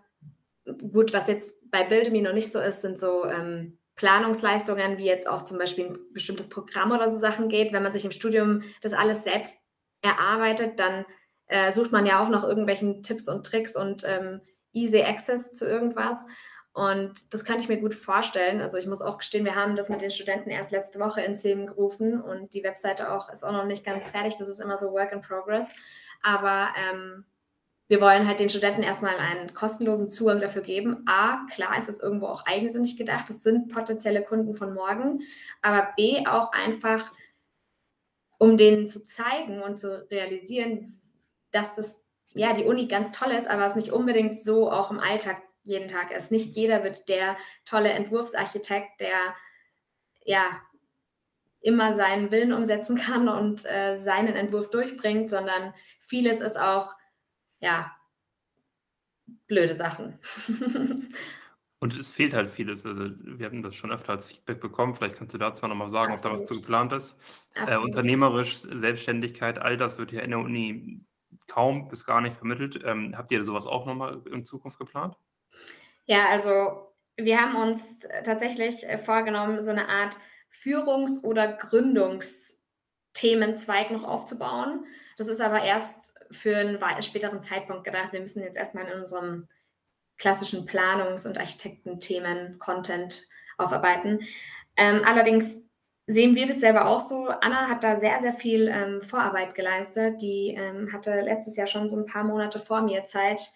gut, 0.64 1.12
was 1.12 1.28
jetzt 1.28 1.54
bei 1.70 1.84
Buildme 1.84 2.22
noch 2.22 2.34
nicht 2.34 2.52
so 2.52 2.60
ist, 2.60 2.82
sind 2.82 2.98
so 2.98 3.24
ähm, 3.24 3.78
Planungsleistungen, 3.96 4.98
wie 4.98 5.06
jetzt 5.06 5.28
auch 5.28 5.44
zum 5.44 5.58
Beispiel 5.58 5.86
ein 5.86 5.98
bestimmtes 6.12 6.48
Programm 6.48 6.92
oder 6.92 7.10
so 7.10 7.16
Sachen 7.16 7.48
geht. 7.48 7.72
Wenn 7.72 7.82
man 7.82 7.92
sich 7.92 8.04
im 8.04 8.12
Studium 8.12 8.62
das 8.80 8.92
alles 8.92 9.24
selbst 9.24 9.58
erarbeitet, 10.02 10.78
dann 10.78 11.04
äh, 11.46 11.72
sucht 11.72 11.92
man 11.92 12.06
ja 12.06 12.22
auch 12.22 12.28
noch 12.28 12.44
irgendwelchen 12.44 13.02
Tipps 13.02 13.28
und 13.28 13.46
Tricks 13.46 13.76
und 13.76 14.04
ähm, 14.06 14.40
easy 14.72 15.02
Access 15.02 15.52
zu 15.52 15.66
irgendwas. 15.66 16.26
Und 16.74 17.34
das 17.34 17.44
kann 17.44 17.60
ich 17.60 17.68
mir 17.68 17.78
gut 17.78 17.94
vorstellen. 17.94 18.62
Also 18.62 18.78
ich 18.78 18.86
muss 18.86 19.02
auch 19.02 19.18
gestehen, 19.18 19.44
wir 19.44 19.56
haben 19.56 19.76
das 19.76 19.90
mit 19.90 20.00
den 20.00 20.10
Studenten 20.10 20.48
erst 20.48 20.70
letzte 20.70 21.00
Woche 21.00 21.20
ins 21.20 21.42
Leben 21.42 21.66
gerufen 21.66 22.20
und 22.20 22.54
die 22.54 22.64
Webseite 22.64 23.12
auch 23.12 23.28
ist 23.28 23.44
auch 23.44 23.52
noch 23.52 23.66
nicht 23.66 23.84
ganz 23.84 24.08
fertig. 24.08 24.36
Das 24.38 24.48
ist 24.48 24.60
immer 24.60 24.78
so 24.78 24.92
Work 24.92 25.12
in 25.12 25.20
Progress. 25.20 25.74
Aber 26.22 26.68
ähm, 26.88 27.24
wir 27.88 28.00
wollen 28.00 28.26
halt 28.26 28.40
den 28.40 28.48
Studenten 28.48 28.82
erstmal 28.82 29.18
einen 29.18 29.52
kostenlosen 29.52 30.08
Zugang 30.08 30.40
dafür 30.40 30.62
geben. 30.62 31.04
A, 31.06 31.44
klar 31.52 31.76
ist 31.76 31.90
es 31.90 32.00
irgendwo 32.00 32.26
auch 32.26 32.46
eigensinnig 32.46 32.96
gedacht. 32.96 33.28
Das 33.28 33.42
sind 33.42 33.70
potenzielle 33.70 34.22
Kunden 34.22 34.54
von 34.54 34.72
morgen. 34.72 35.20
Aber 35.60 35.92
B, 35.94 36.26
auch 36.26 36.52
einfach, 36.52 37.12
um 38.38 38.56
denen 38.56 38.88
zu 38.88 39.04
zeigen 39.04 39.60
und 39.60 39.78
zu 39.78 40.08
realisieren, 40.10 41.02
dass 41.50 41.74
das 41.74 42.02
ja 42.32 42.54
die 42.54 42.64
Uni 42.64 42.88
ganz 42.88 43.12
toll 43.12 43.30
ist, 43.30 43.46
aber 43.46 43.66
es 43.66 43.76
nicht 43.76 43.92
unbedingt 43.92 44.40
so 44.40 44.70
auch 44.70 44.90
im 44.90 44.98
Alltag 44.98 45.42
jeden 45.64 45.88
Tag 45.88 46.10
ist. 46.10 46.32
Nicht 46.32 46.56
jeder 46.56 46.82
wird 46.84 47.08
der 47.08 47.36
tolle 47.64 47.90
Entwurfsarchitekt, 47.90 49.00
der 49.00 49.34
ja 50.24 50.60
immer 51.60 51.94
seinen 51.94 52.30
Willen 52.30 52.52
umsetzen 52.52 52.96
kann 52.96 53.28
und 53.28 53.64
äh, 53.66 53.96
seinen 53.96 54.34
Entwurf 54.34 54.70
durchbringt, 54.70 55.30
sondern 55.30 55.72
vieles 56.00 56.40
ist 56.40 56.58
auch 56.58 56.94
ja 57.60 57.96
blöde 59.46 59.74
Sachen. 59.74 60.18
Und 61.78 61.98
es 61.98 62.08
fehlt 62.08 62.32
halt 62.32 62.48
vieles. 62.48 62.86
Also 62.86 63.10
wir 63.24 63.44
haben 63.44 63.64
das 63.64 63.74
schon 63.74 63.90
öfter 63.90 64.12
als 64.12 64.26
Feedback 64.26 64.60
bekommen. 64.60 64.94
Vielleicht 64.94 65.16
kannst 65.16 65.34
du 65.34 65.38
da 65.38 65.52
zwar 65.52 65.68
nochmal 65.68 65.88
sagen, 65.88 66.12
Absolut. 66.12 66.34
ob 66.34 66.38
da 66.38 66.42
was 66.42 66.48
zu 66.48 66.60
geplant 66.60 66.92
ist. 66.92 67.20
Äh, 67.54 67.76
unternehmerisch, 67.76 68.58
Selbstständigkeit, 68.58 69.58
all 69.58 69.76
das 69.76 69.98
wird 69.98 70.12
ja 70.12 70.20
in 70.20 70.30
der 70.30 70.38
Uni 70.38 71.04
kaum 71.48 71.88
bis 71.88 72.06
gar 72.06 72.20
nicht 72.20 72.36
vermittelt. 72.36 72.80
Ähm, 72.84 73.14
habt 73.16 73.32
ihr 73.32 73.42
sowas 73.42 73.66
auch 73.66 73.84
nochmal 73.84 74.22
in 74.30 74.44
Zukunft 74.44 74.78
geplant? 74.78 75.16
Ja, 76.06 76.28
also 76.30 76.92
wir 77.16 77.40
haben 77.40 77.56
uns 77.56 78.06
tatsächlich 78.24 78.88
äh, 78.88 78.98
vorgenommen, 78.98 79.62
so 79.62 79.70
eine 79.70 79.88
Art 79.88 80.18
Führungs- 80.50 81.22
oder 81.22 81.48
Gründungsthemenzweig 81.48 83.90
noch 83.90 84.04
aufzubauen. 84.04 84.84
Das 85.16 85.28
ist 85.28 85.40
aber 85.40 85.62
erst 85.62 86.14
für 86.30 86.56
einen 86.56 86.78
späteren 87.02 87.42
Zeitpunkt 87.42 87.84
gedacht. 87.84 88.12
Wir 88.12 88.20
müssen 88.20 88.42
jetzt 88.42 88.56
erstmal 88.56 88.86
in 88.86 88.98
unserem 88.98 89.48
klassischen 90.18 90.66
Planungs- 90.66 91.26
und 91.26 91.38
Architektenthemen 91.38 92.58
Content 92.58 93.26
aufarbeiten. 93.58 94.20
Ähm, 94.76 95.02
allerdings 95.04 95.62
sehen 96.06 96.34
wir 96.34 96.46
das 96.46 96.60
selber 96.60 96.86
auch 96.86 97.00
so. 97.00 97.28
Anna 97.28 97.68
hat 97.68 97.84
da 97.84 97.96
sehr, 97.96 98.20
sehr 98.20 98.34
viel 98.34 98.68
ähm, 98.68 99.02
Vorarbeit 99.02 99.54
geleistet. 99.54 100.20
Die 100.20 100.54
ähm, 100.56 100.92
hatte 100.92 101.20
letztes 101.20 101.56
Jahr 101.56 101.66
schon 101.66 101.88
so 101.88 101.96
ein 101.96 102.06
paar 102.06 102.24
Monate 102.24 102.60
vor 102.60 102.82
mir 102.82 103.04
Zeit, 103.04 103.50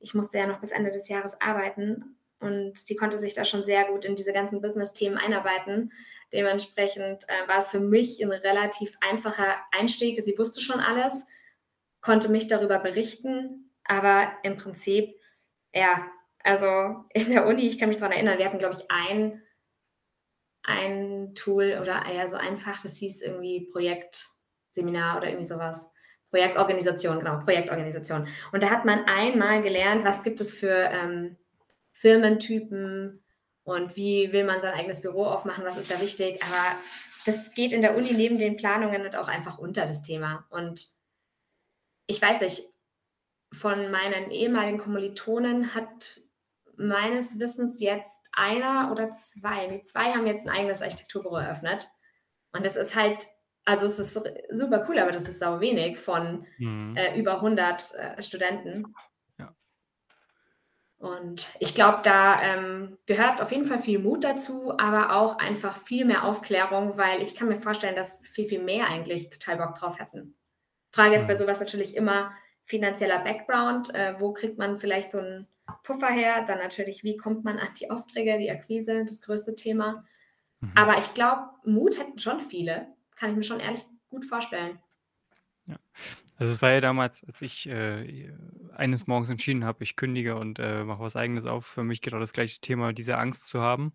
ich 0.00 0.14
musste 0.14 0.38
ja 0.38 0.46
noch 0.46 0.60
bis 0.60 0.72
Ende 0.72 0.90
des 0.90 1.08
Jahres 1.08 1.40
arbeiten 1.40 2.16
und 2.40 2.78
sie 2.78 2.96
konnte 2.96 3.18
sich 3.18 3.34
da 3.34 3.44
schon 3.44 3.62
sehr 3.62 3.84
gut 3.84 4.04
in 4.04 4.16
diese 4.16 4.32
ganzen 4.32 4.60
Business-Themen 4.62 5.18
einarbeiten. 5.18 5.92
Dementsprechend 6.32 7.24
äh, 7.28 7.48
war 7.48 7.58
es 7.58 7.68
für 7.68 7.80
mich 7.80 8.22
ein 8.22 8.32
relativ 8.32 8.96
einfacher 9.00 9.56
Einstieg. 9.72 10.22
Sie 10.22 10.38
wusste 10.38 10.60
schon 10.60 10.80
alles, 10.80 11.26
konnte 12.00 12.30
mich 12.30 12.46
darüber 12.46 12.78
berichten, 12.78 13.70
aber 13.84 14.32
im 14.42 14.56
Prinzip, 14.56 15.14
ja, 15.74 16.06
also 16.42 17.04
in 17.12 17.30
der 17.30 17.46
Uni, 17.46 17.66
ich 17.66 17.78
kann 17.78 17.88
mich 17.88 17.98
daran 17.98 18.12
erinnern, 18.12 18.38
wir 18.38 18.46
hatten, 18.46 18.58
glaube 18.58 18.76
ich, 18.78 18.90
ein, 18.90 19.42
ein 20.62 21.34
Tool 21.34 21.78
oder 21.80 22.02
ja, 22.10 22.26
so 22.26 22.36
einfach, 22.36 22.82
das 22.82 22.96
hieß 22.96 23.22
irgendwie 23.22 23.68
Projektseminar 23.70 25.18
oder 25.18 25.28
irgendwie 25.28 25.46
sowas. 25.46 25.89
Projektorganisation, 26.30 27.18
genau, 27.18 27.40
Projektorganisation. 27.40 28.26
Und 28.52 28.62
da 28.62 28.70
hat 28.70 28.84
man 28.84 29.04
einmal 29.04 29.62
gelernt, 29.62 30.04
was 30.04 30.22
gibt 30.22 30.40
es 30.40 30.52
für 30.52 30.90
ähm, 30.92 31.36
Firmentypen 31.92 33.22
und 33.64 33.96
wie 33.96 34.32
will 34.32 34.44
man 34.44 34.60
sein 34.60 34.74
eigenes 34.74 35.00
Büro 35.00 35.24
aufmachen, 35.26 35.64
was 35.64 35.76
ist 35.76 35.90
da 35.90 36.00
wichtig. 36.00 36.40
Aber 36.42 36.78
das 37.26 37.52
geht 37.52 37.72
in 37.72 37.82
der 37.82 37.96
Uni 37.96 38.12
neben 38.12 38.38
den 38.38 38.56
Planungen 38.56 39.02
halt 39.02 39.16
auch 39.16 39.28
einfach 39.28 39.58
unter 39.58 39.86
das 39.86 40.02
Thema. 40.02 40.46
Und 40.50 40.88
ich 42.06 42.22
weiß 42.22 42.40
nicht, 42.40 42.62
von 43.52 43.90
meinen 43.90 44.30
ehemaligen 44.30 44.78
Kommilitonen 44.78 45.74
hat 45.74 46.20
meines 46.76 47.38
Wissens 47.38 47.80
jetzt 47.80 48.26
einer 48.32 48.90
oder 48.90 49.12
zwei, 49.12 49.66
nee, 49.66 49.82
zwei 49.82 50.12
haben 50.12 50.26
jetzt 50.26 50.46
ein 50.46 50.56
eigenes 50.56 50.82
Architekturbüro 50.82 51.36
eröffnet. 51.36 51.88
Und 52.52 52.64
das 52.64 52.76
ist 52.76 52.96
halt, 52.96 53.26
also 53.70 53.86
es 53.86 54.00
ist 54.00 54.20
super 54.50 54.84
cool, 54.88 54.98
aber 54.98 55.12
das 55.12 55.28
ist 55.28 55.38
sau 55.38 55.60
wenig 55.60 55.98
von 55.98 56.44
mhm. 56.58 56.96
äh, 56.96 57.16
über 57.16 57.36
100 57.36 57.94
äh, 57.94 58.22
Studenten. 58.22 58.94
Ja. 59.38 59.54
Und 60.98 61.50
ich 61.60 61.72
glaube, 61.72 62.00
da 62.02 62.42
ähm, 62.42 62.98
gehört 63.06 63.40
auf 63.40 63.52
jeden 63.52 63.66
Fall 63.66 63.78
viel 63.78 64.00
Mut 64.00 64.24
dazu, 64.24 64.72
aber 64.76 65.14
auch 65.14 65.38
einfach 65.38 65.76
viel 65.76 66.04
mehr 66.04 66.24
Aufklärung, 66.24 66.96
weil 66.96 67.22
ich 67.22 67.36
kann 67.36 67.46
mir 67.46 67.60
vorstellen, 67.60 67.94
dass 67.94 68.26
viel, 68.26 68.48
viel 68.48 68.60
mehr 68.60 68.88
eigentlich 68.88 69.30
total 69.30 69.58
Bock 69.58 69.76
drauf 69.76 70.00
hätten. 70.00 70.34
Frage 70.90 71.14
ist 71.14 71.22
mhm. 71.22 71.28
bei 71.28 71.36
sowas 71.36 71.60
natürlich 71.60 71.94
immer 71.94 72.32
finanzieller 72.64 73.20
Background. 73.20 73.94
Äh, 73.94 74.16
wo 74.18 74.32
kriegt 74.32 74.58
man 74.58 74.78
vielleicht 74.78 75.12
so 75.12 75.18
einen 75.18 75.46
Puffer 75.84 76.08
her? 76.08 76.44
Dann 76.44 76.58
natürlich, 76.58 77.04
wie 77.04 77.16
kommt 77.16 77.44
man 77.44 77.60
an 77.60 77.68
die 77.78 77.88
Aufträge, 77.88 78.36
die 78.38 78.50
Akquise, 78.50 79.04
das 79.04 79.22
größte 79.22 79.54
Thema. 79.54 80.04
Mhm. 80.58 80.72
Aber 80.74 80.98
ich 80.98 81.14
glaube, 81.14 81.50
Mut 81.64 82.00
hätten 82.00 82.18
schon 82.18 82.40
viele. 82.40 82.88
Kann 83.20 83.30
ich 83.30 83.36
mir 83.36 83.44
schon 83.44 83.60
ehrlich 83.60 83.84
gut 84.08 84.24
vorstellen. 84.24 84.78
Ja. 85.66 85.78
Also 86.36 86.54
es 86.54 86.62
war 86.62 86.72
ja 86.72 86.80
damals, 86.80 87.22
als 87.22 87.42
ich 87.42 87.68
äh, 87.68 88.32
eines 88.74 89.06
Morgens 89.06 89.28
entschieden 89.28 89.64
habe, 89.64 89.84
ich 89.84 89.94
kündige 89.94 90.36
und 90.36 90.58
äh, 90.58 90.84
mache 90.84 91.00
was 91.02 91.16
eigenes 91.16 91.44
auf, 91.44 91.66
für 91.66 91.84
mich 91.84 92.00
genau 92.00 92.18
das 92.18 92.32
gleiche 92.32 92.60
Thema, 92.60 92.94
diese 92.94 93.18
Angst 93.18 93.48
zu 93.48 93.60
haben. 93.60 93.92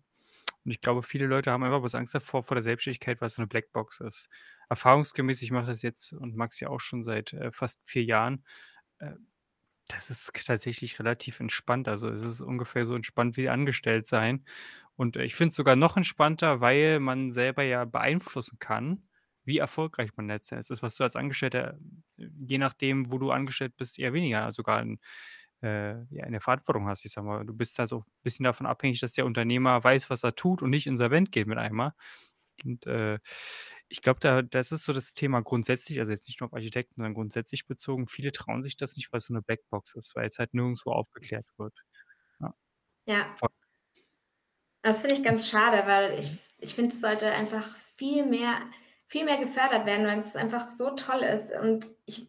Und 0.64 0.70
ich 0.70 0.80
glaube, 0.80 1.02
viele 1.02 1.26
Leute 1.26 1.50
haben 1.50 1.64
einfach 1.64 1.82
was 1.82 1.96
Angst 1.96 2.14
davor, 2.14 2.44
vor 2.44 2.54
der 2.54 2.62
Selbstständigkeit, 2.62 3.20
was 3.20 3.34
so 3.34 3.42
eine 3.42 3.48
Blackbox 3.48 3.98
ist. 3.98 4.28
Erfahrungsgemäß, 4.68 5.42
ich 5.42 5.50
mache 5.50 5.66
das 5.66 5.82
jetzt 5.82 6.12
und 6.12 6.36
Max 6.36 6.60
ja 6.60 6.68
auch 6.68 6.80
schon 6.80 7.02
seit 7.02 7.32
äh, 7.32 7.50
fast 7.50 7.80
vier 7.84 8.04
Jahren. 8.04 8.44
Äh, 9.00 9.14
das 9.88 10.10
ist 10.10 10.32
tatsächlich 10.46 11.00
relativ 11.00 11.40
entspannt. 11.40 11.88
Also 11.88 12.08
es 12.10 12.22
ist 12.22 12.42
ungefähr 12.42 12.84
so 12.84 12.94
entspannt 12.94 13.36
wie 13.36 13.48
angestellt 13.48 14.06
sein. 14.06 14.44
Und 14.94 15.16
äh, 15.16 15.24
ich 15.24 15.34
finde 15.34 15.50
es 15.50 15.56
sogar 15.56 15.74
noch 15.74 15.96
entspannter, 15.96 16.60
weil 16.60 17.00
man 17.00 17.32
selber 17.32 17.64
ja 17.64 17.84
beeinflussen 17.84 18.60
kann, 18.60 19.02
wie 19.46 19.58
erfolgreich 19.58 20.10
man 20.16 20.28
letztendlich 20.28 20.62
ist. 20.62 20.70
Das, 20.70 20.82
was 20.82 20.96
du 20.96 21.04
als 21.04 21.16
Angestellter, 21.16 21.78
äh, 22.18 22.28
je 22.46 22.58
nachdem, 22.58 23.10
wo 23.10 23.18
du 23.18 23.30
angestellt 23.30 23.76
bist, 23.76 23.98
eher 23.98 24.12
weniger 24.12 24.52
sogar 24.52 24.82
in, 24.82 24.98
äh, 25.62 26.02
ja, 26.14 26.26
in 26.26 26.32
der 26.32 26.40
Verantwortung 26.40 26.88
hast. 26.88 27.04
Ich 27.04 27.12
sag 27.12 27.24
mal, 27.24 27.44
du 27.46 27.54
bist 27.54 27.78
da 27.78 27.86
so 27.86 28.00
ein 28.00 28.04
bisschen 28.22 28.44
davon 28.44 28.66
abhängig, 28.66 29.00
dass 29.00 29.12
der 29.12 29.26
Unternehmer 29.26 29.82
weiß, 29.82 30.10
was 30.10 30.22
er 30.24 30.34
tut 30.34 30.62
und 30.62 30.70
nicht 30.70 30.86
insolvent 30.86 31.32
geht 31.32 31.46
mit 31.46 31.58
einmal. 31.58 31.92
Und 32.64 32.86
äh, 32.86 33.18
ich 33.88 34.02
glaube, 34.02 34.20
da, 34.20 34.42
das 34.42 34.72
ist 34.72 34.84
so 34.84 34.92
das 34.92 35.12
Thema 35.12 35.42
grundsätzlich, 35.42 35.98
also 36.00 36.12
jetzt 36.12 36.26
nicht 36.26 36.40
nur 36.40 36.48
auf 36.48 36.54
Architekten, 36.54 36.94
sondern 36.96 37.14
grundsätzlich 37.14 37.66
bezogen. 37.66 38.08
Viele 38.08 38.32
trauen 38.32 38.62
sich 38.62 38.76
das 38.76 38.96
nicht, 38.96 39.12
weil 39.12 39.18
es 39.18 39.26
so 39.26 39.34
eine 39.34 39.42
Blackbox 39.42 39.94
ist, 39.94 40.16
weil 40.16 40.26
es 40.26 40.38
halt 40.38 40.54
nirgendwo 40.54 40.92
aufgeklärt 40.92 41.46
wird. 41.56 41.74
Ja. 42.40 42.54
ja. 43.06 43.36
Das 44.82 45.00
finde 45.00 45.16
ich 45.16 45.24
ganz 45.24 45.48
schade, 45.48 45.86
weil 45.86 46.18
ich, 46.18 46.32
ich 46.58 46.74
finde, 46.74 46.94
es 46.94 47.00
sollte 47.00 47.30
einfach 47.30 47.76
viel 47.96 48.24
mehr, 48.24 48.60
viel 49.06 49.24
mehr 49.24 49.38
gefördert 49.38 49.86
werden, 49.86 50.06
weil 50.06 50.18
es 50.18 50.36
einfach 50.36 50.68
so 50.68 50.90
toll 50.90 51.22
ist. 51.22 51.52
Und 51.52 51.86
ich, 52.06 52.28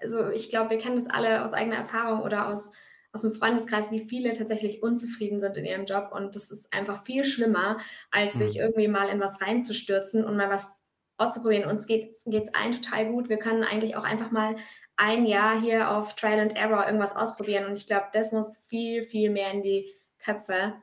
also 0.00 0.28
ich 0.28 0.50
glaube, 0.50 0.70
wir 0.70 0.78
kennen 0.78 0.96
das 0.96 1.08
alle 1.08 1.44
aus 1.44 1.52
eigener 1.52 1.76
Erfahrung 1.76 2.22
oder 2.22 2.48
aus 2.48 2.72
aus 3.12 3.22
dem 3.22 3.32
Freundeskreis, 3.32 3.90
wie 3.90 4.00
viele 4.00 4.36
tatsächlich 4.36 4.82
unzufrieden 4.82 5.40
sind 5.40 5.56
in 5.56 5.64
ihrem 5.64 5.86
Job. 5.86 6.10
Und 6.12 6.34
das 6.34 6.50
ist 6.50 6.72
einfach 6.72 7.02
viel 7.04 7.24
schlimmer, 7.24 7.78
als 8.10 8.34
sich 8.34 8.54
mhm. 8.54 8.60
irgendwie 8.60 8.88
mal 8.88 9.08
in 9.08 9.20
was 9.20 9.40
reinzustürzen 9.40 10.24
und 10.24 10.36
mal 10.36 10.50
was 10.50 10.82
auszuprobieren. 11.16 11.68
Uns 11.68 11.86
geht 11.86 12.14
es 12.14 12.54
allen 12.54 12.72
total 12.72 13.06
gut. 13.10 13.28
Wir 13.28 13.38
können 13.38 13.64
eigentlich 13.64 13.96
auch 13.96 14.04
einfach 14.04 14.30
mal 14.30 14.56
ein 14.96 15.26
Jahr 15.26 15.60
hier 15.60 15.90
auf 15.90 16.16
Trial 16.16 16.40
and 16.40 16.56
Error 16.56 16.86
irgendwas 16.86 17.16
ausprobieren. 17.16 17.66
Und 17.66 17.78
ich 17.78 17.86
glaube, 17.86 18.06
das 18.12 18.32
muss 18.32 18.58
viel, 18.66 19.02
viel 19.02 19.30
mehr 19.30 19.52
in 19.52 19.62
die 19.62 19.90
Köpfe 20.18 20.74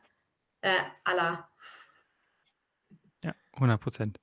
äh, 0.61 0.75
aller. 1.03 1.47
Ja, 3.23 3.33
100 3.53 3.79
Prozent. 3.79 4.19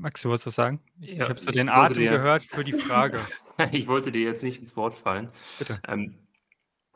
Max, 0.00 0.22
du 0.22 0.28
wolltest 0.28 0.46
was 0.46 0.54
sagen? 0.54 0.80
Ich, 1.00 1.10
ja, 1.10 1.24
ich 1.24 1.28
habe 1.28 1.40
so 1.40 1.50
den 1.50 1.68
Atem 1.68 2.02
dir, 2.02 2.10
gehört 2.10 2.42
für 2.42 2.64
die 2.64 2.72
Frage. 2.72 3.20
ich 3.72 3.86
wollte 3.86 4.12
dir 4.12 4.22
jetzt 4.22 4.42
nicht 4.42 4.60
ins 4.60 4.76
Wort 4.76 4.94
fallen. 4.94 5.30
Bitte. 5.58 5.80
Ähm, 5.88 6.18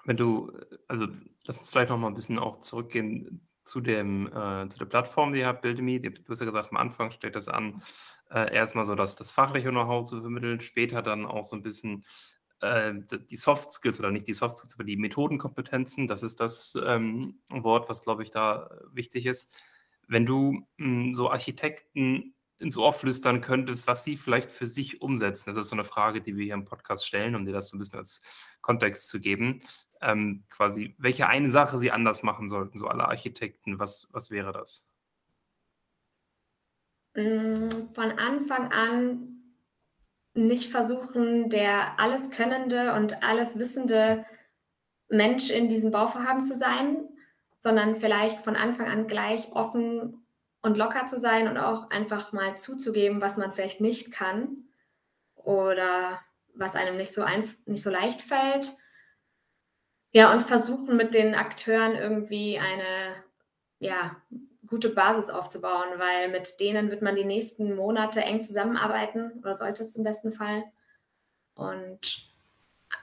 wenn 0.05 0.17
du, 0.17 0.53
also 0.89 1.09
lass 1.45 1.59
uns 1.59 1.71
vielleicht 1.71 1.91
noch 1.91 1.99
mal 1.99 2.09
ein 2.09 2.15
bisschen 2.15 2.39
auch 2.39 2.61
zurückgehen 2.61 3.47
zu, 3.65 3.81
dem, 3.81 4.27
äh, 4.29 4.69
zu 4.69 4.79
der 4.79 4.87
Plattform, 4.87 5.33
die 5.33 5.41
ihr 5.41 5.47
habt, 5.47 5.63
Buildme. 5.63 6.01
Du 6.01 6.11
hast 6.29 6.41
ja 6.41 6.47
gesagt, 6.47 6.71
am 6.71 6.77
Anfang 6.77 7.11
steht 7.11 7.37
das 7.37 7.49
an, 7.49 7.83
äh, 8.31 8.55
erstmal 8.55 8.85
so 8.85 8.95
das, 8.95 9.17
das 9.17 9.31
fachliche 9.31 9.71
Know-how 9.71 10.07
zu 10.07 10.21
vermitteln, 10.21 10.61
später 10.61 11.03
dann 11.03 11.27
auch 11.27 11.45
so 11.45 11.57
ein 11.57 11.63
bisschen 11.63 12.05
äh, 12.61 12.95
die 13.31 13.37
Soft 13.37 13.73
Skills 13.73 13.99
oder 13.99 14.11
nicht 14.11 14.27
die 14.27 14.35
Soft 14.35 14.57
Skills, 14.57 14.75
aber 14.75 14.85
die 14.85 14.97
Methodenkompetenzen. 14.97 16.07
Das 16.07 16.23
ist 16.23 16.41
das 16.41 16.77
ähm, 16.85 17.41
Wort, 17.49 17.89
was, 17.89 18.03
glaube 18.03 18.23
ich, 18.23 18.31
da 18.31 18.71
wichtig 18.93 19.27
ist. 19.27 19.55
Wenn 20.09 20.27
du 20.27 20.65
mh, 20.77 21.05
hm, 21.05 21.15
so 21.15 21.31
Architekten 21.31 22.35
ins 22.61 22.77
Ohr 22.77 22.93
flüstern 22.93 23.41
könntest, 23.41 23.87
was 23.87 24.05
sie 24.05 24.17
vielleicht 24.17 24.51
für 24.51 24.67
sich 24.67 25.01
umsetzen? 25.01 25.51
Das 25.51 25.57
ist 25.57 25.69
so 25.69 25.77
eine 25.77 25.85
Frage, 25.85 26.21
die 26.21 26.37
wir 26.37 26.45
hier 26.45 26.55
im 26.55 26.65
Podcast 26.65 27.07
stellen, 27.07 27.35
um 27.35 27.47
dir 27.47 27.53
das 27.53 27.69
so 27.69 27.77
ein 27.77 27.79
bisschen 27.79 27.99
als 27.99 28.23
Kontext 28.61 29.09
zu 29.09 29.21
geben. 29.21 29.61
Ähm, 30.03 30.45
quasi, 30.51 30.95
welche 30.99 31.27
eine 31.27 31.51
Sache 31.51 31.79
sie 31.79 31.91
anders 31.91 32.23
machen 32.23 32.49
sollten, 32.49 32.79
so 32.79 32.87
alle 32.87 33.09
Architekten, 33.09 33.79
was, 33.79 34.09
was 34.13 34.31
wäre 34.31 34.53
das? 34.53 34.87
Mm, 37.15 37.69
von 37.95 38.13
Anfang 38.19 38.73
an 38.73 39.41
nicht 40.35 40.71
versuchen, 40.71 41.51
der 41.51 41.99
alles 41.99 42.31
könnende 42.31 42.95
und 42.95 43.23
alles 43.23 43.59
wissende 43.59 44.25
Mensch 45.09 45.51
in 45.51 45.69
diesem 45.69 45.91
Bauvorhaben 45.91 46.45
zu 46.45 46.55
sein, 46.55 47.09
sondern 47.59 47.97
vielleicht 47.97 48.41
von 48.41 48.57
Anfang 48.57 48.89
an 48.89 49.07
gleich 49.07 49.53
offen 49.53 50.20
und 50.63 50.77
locker 50.77 51.07
zu 51.07 51.19
sein 51.19 51.49
und 51.49 51.59
auch 51.59 51.91
einfach 51.91 52.33
mal 52.33 52.57
zuzugeben, 52.57 53.21
was 53.21 53.37
man 53.37 53.53
vielleicht 53.53 53.81
nicht 53.81 54.13
kann 54.13 54.69
oder 55.37 56.21
was 56.55 56.75
einem 56.75 56.97
nicht 56.97 57.13
so, 57.13 57.25
nicht 57.67 57.83
so 57.83 57.91
leicht 57.91 58.21
fällt. 58.23 58.77
Ja, 60.13 60.33
und 60.33 60.43
versuchen 60.43 60.97
mit 60.97 61.15
den 61.15 61.35
Akteuren 61.35 61.95
irgendwie 61.95 62.59
eine 62.59 63.25
ja, 63.79 64.17
gute 64.67 64.91
Basis 64.91 65.31
aufzubauen, 65.31 65.99
weil 65.99 66.29
mit 66.29 66.61
denen 66.61 66.91
wird 66.91 67.03
man 67.03 67.17
die 67.17 67.25
nächsten 67.25 67.75
Monate 67.75 68.21
eng 68.21 68.43
zusammenarbeiten 68.43 69.33
oder 69.41 69.55
sollte 69.55 69.83
es 69.83 69.97
im 69.97 70.05
besten 70.05 70.33
Fall. 70.33 70.65
Und 71.55 72.31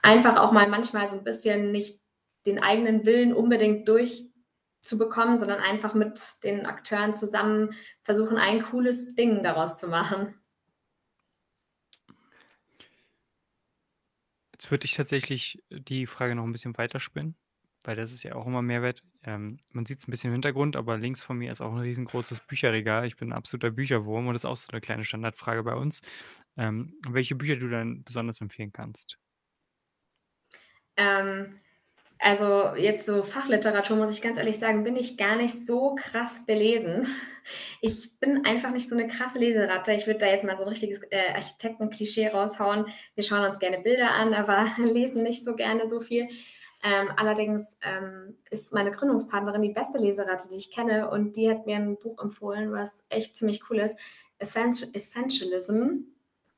einfach 0.02 0.36
auch 0.36 0.52
mal 0.52 0.68
manchmal 0.68 1.06
so 1.06 1.16
ein 1.16 1.24
bisschen 1.24 1.70
nicht 1.72 2.00
den 2.46 2.62
eigenen 2.62 3.04
Willen 3.04 3.34
unbedingt 3.34 3.88
durch 3.88 4.26
zu 4.88 4.98
bekommen, 4.98 5.38
sondern 5.38 5.60
einfach 5.60 5.94
mit 5.94 6.42
den 6.42 6.66
Akteuren 6.66 7.14
zusammen 7.14 7.74
versuchen, 8.02 8.38
ein 8.38 8.62
cooles 8.62 9.14
Ding 9.14 9.42
daraus 9.42 9.76
zu 9.76 9.88
machen. 9.88 10.34
Jetzt 14.52 14.70
würde 14.72 14.86
ich 14.86 14.94
tatsächlich 14.94 15.62
die 15.70 16.06
Frage 16.06 16.34
noch 16.34 16.42
ein 16.42 16.50
bisschen 16.50 16.76
weiterspinnen, 16.76 17.36
weil 17.84 17.94
das 17.94 18.12
ist 18.12 18.24
ja 18.24 18.34
auch 18.34 18.46
immer 18.46 18.60
Mehrwert. 18.60 19.04
Ähm, 19.22 19.60
man 19.70 19.86
sieht 19.86 19.98
es 19.98 20.08
ein 20.08 20.10
bisschen 20.10 20.28
im 20.28 20.32
Hintergrund, 20.32 20.74
aber 20.74 20.98
links 20.98 21.22
von 21.22 21.38
mir 21.38 21.52
ist 21.52 21.60
auch 21.60 21.72
ein 21.72 21.78
riesengroßes 21.78 22.40
Bücherregal. 22.40 23.06
Ich 23.06 23.16
bin 23.16 23.28
ein 23.28 23.36
absoluter 23.36 23.70
Bücherwurm 23.70 24.26
und 24.26 24.34
das 24.34 24.42
ist 24.42 24.50
auch 24.50 24.56
so 24.56 24.72
eine 24.72 24.80
kleine 24.80 25.04
Standardfrage 25.04 25.62
bei 25.62 25.74
uns. 25.74 26.02
Ähm, 26.56 26.98
welche 27.08 27.36
Bücher 27.36 27.54
du 27.54 27.68
dann 27.68 28.02
besonders 28.02 28.40
empfehlen 28.40 28.72
kannst? 28.72 29.20
Ähm, 30.96 31.60
also 32.18 32.74
jetzt 32.76 33.06
so 33.06 33.22
Fachliteratur, 33.22 33.96
muss 33.96 34.10
ich 34.10 34.22
ganz 34.22 34.38
ehrlich 34.38 34.58
sagen, 34.58 34.82
bin 34.82 34.96
ich 34.96 35.16
gar 35.16 35.36
nicht 35.36 35.64
so 35.66 35.94
krass 35.94 36.44
belesen. 36.46 37.06
Ich 37.80 38.18
bin 38.18 38.44
einfach 38.44 38.72
nicht 38.72 38.90
so 38.90 38.94
eine 38.94 39.08
krasse 39.08 39.38
Leseratte. 39.38 39.92
Ich 39.92 40.06
würde 40.06 40.18
da 40.18 40.26
jetzt 40.26 40.44
mal 40.44 40.56
so 40.56 40.64
ein 40.64 40.68
richtiges 40.68 41.00
äh, 41.04 41.32
Architekten-Klischee 41.34 42.28
raushauen. 42.28 42.84
Wir 43.14 43.24
schauen 43.24 43.46
uns 43.46 43.58
gerne 43.58 43.78
Bilder 43.78 44.10
an, 44.10 44.34
aber 44.34 44.66
lesen 44.76 45.22
nicht 45.22 45.46
so 45.46 45.54
gerne 45.54 45.86
so 45.86 46.00
viel. 46.00 46.28
Ähm, 46.82 47.08
allerdings 47.16 47.78
ähm, 47.80 48.36
ist 48.50 48.74
meine 48.74 48.90
Gründungspartnerin 48.90 49.62
die 49.62 49.72
beste 49.72 49.96
Leseratte, 49.96 50.48
die 50.50 50.58
ich 50.58 50.70
kenne, 50.70 51.08
und 51.10 51.36
die 51.36 51.48
hat 51.48 51.64
mir 51.64 51.76
ein 51.76 51.96
Buch 51.96 52.22
empfohlen, 52.22 52.70
was 52.70 53.06
echt 53.08 53.34
ziemlich 53.34 53.62
cool 53.70 53.78
ist. 53.78 53.98
Essentialism 54.38 56.04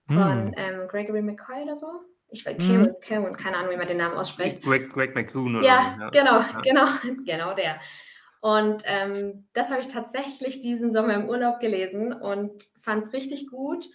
von 0.09 0.51
mm. 0.51 0.55
ähm, 0.57 0.89
Gregory 0.89 1.23
McCoy 1.23 1.63
oder 1.63 1.77
so. 1.77 1.87
Ich 2.31 2.47
weiß, 2.47 2.59
mhm. 2.59 2.95
Cameron, 3.01 3.37
keine 3.37 3.57
Ahnung, 3.57 3.73
wie 3.73 3.77
man 3.77 3.89
den 3.89 3.97
Namen 3.97 4.17
ausspricht. 4.17 4.63
Greg, 4.63 4.93
Greg 4.93 5.15
McClune. 5.15 5.59
Oder 5.59 5.67
ja, 5.67 5.97
ja, 5.99 6.11
genau, 6.11 6.45
genau, 6.63 6.85
genau 7.25 7.55
der. 7.55 7.81
Und 8.41 8.83
ähm, 8.87 9.49
das 9.53 9.71
habe 9.71 9.81
ich 9.81 9.89
tatsächlich 9.89 10.61
diesen 10.61 10.93
Sommer 10.93 11.15
im 11.15 11.29
Urlaub 11.29 11.61
gelesen 11.61 12.13
und 12.13 12.63
fand 12.81 13.05
es 13.05 13.13
richtig 13.13 13.49
gut, 13.49 13.87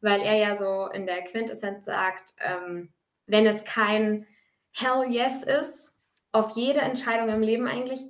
weil 0.00 0.20
er 0.20 0.34
ja 0.34 0.54
so 0.56 0.88
in 0.92 1.06
der 1.06 1.22
Quintessenz 1.22 1.84
sagt, 1.84 2.34
ähm, 2.40 2.92
wenn 3.26 3.46
es 3.46 3.64
kein 3.64 4.26
Hell 4.72 5.04
Yes 5.08 5.44
ist, 5.44 5.92
auf 6.32 6.56
jede 6.56 6.80
Entscheidung 6.80 7.28
im 7.28 7.42
Leben 7.42 7.68
eigentlich 7.68 8.00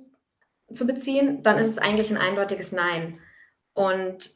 zu 0.73 0.87
beziehen, 0.87 1.43
dann 1.43 1.59
ist 1.59 1.67
es 1.67 1.77
eigentlich 1.77 2.09
ein 2.09 2.17
eindeutiges 2.17 2.71
Nein. 2.71 3.19
Und 3.73 4.31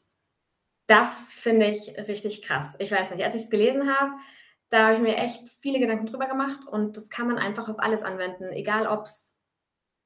das 0.85 1.33
finde 1.33 1.67
ich 1.67 1.97
richtig 2.07 2.43
krass. 2.43 2.75
Ich 2.79 2.91
weiß 2.91 3.11
nicht, 3.11 3.23
als 3.23 3.33
ich 3.33 3.41
es 3.41 3.49
gelesen 3.49 3.93
habe, 3.93 4.11
Da 4.69 4.85
habe 4.85 4.95
ich 4.95 5.01
mir 5.01 5.17
echt 5.17 5.49
viele 5.61 5.79
Gedanken 5.79 6.05
drüber 6.05 6.27
gemacht 6.27 6.67
und 6.67 6.95
das 6.95 7.09
kann 7.09 7.27
man 7.27 7.37
einfach 7.37 7.69
auf 7.69 7.79
alles 7.79 8.03
anwenden, 8.03 8.51
egal 8.51 8.87
ob 8.87 9.03
es 9.03 9.35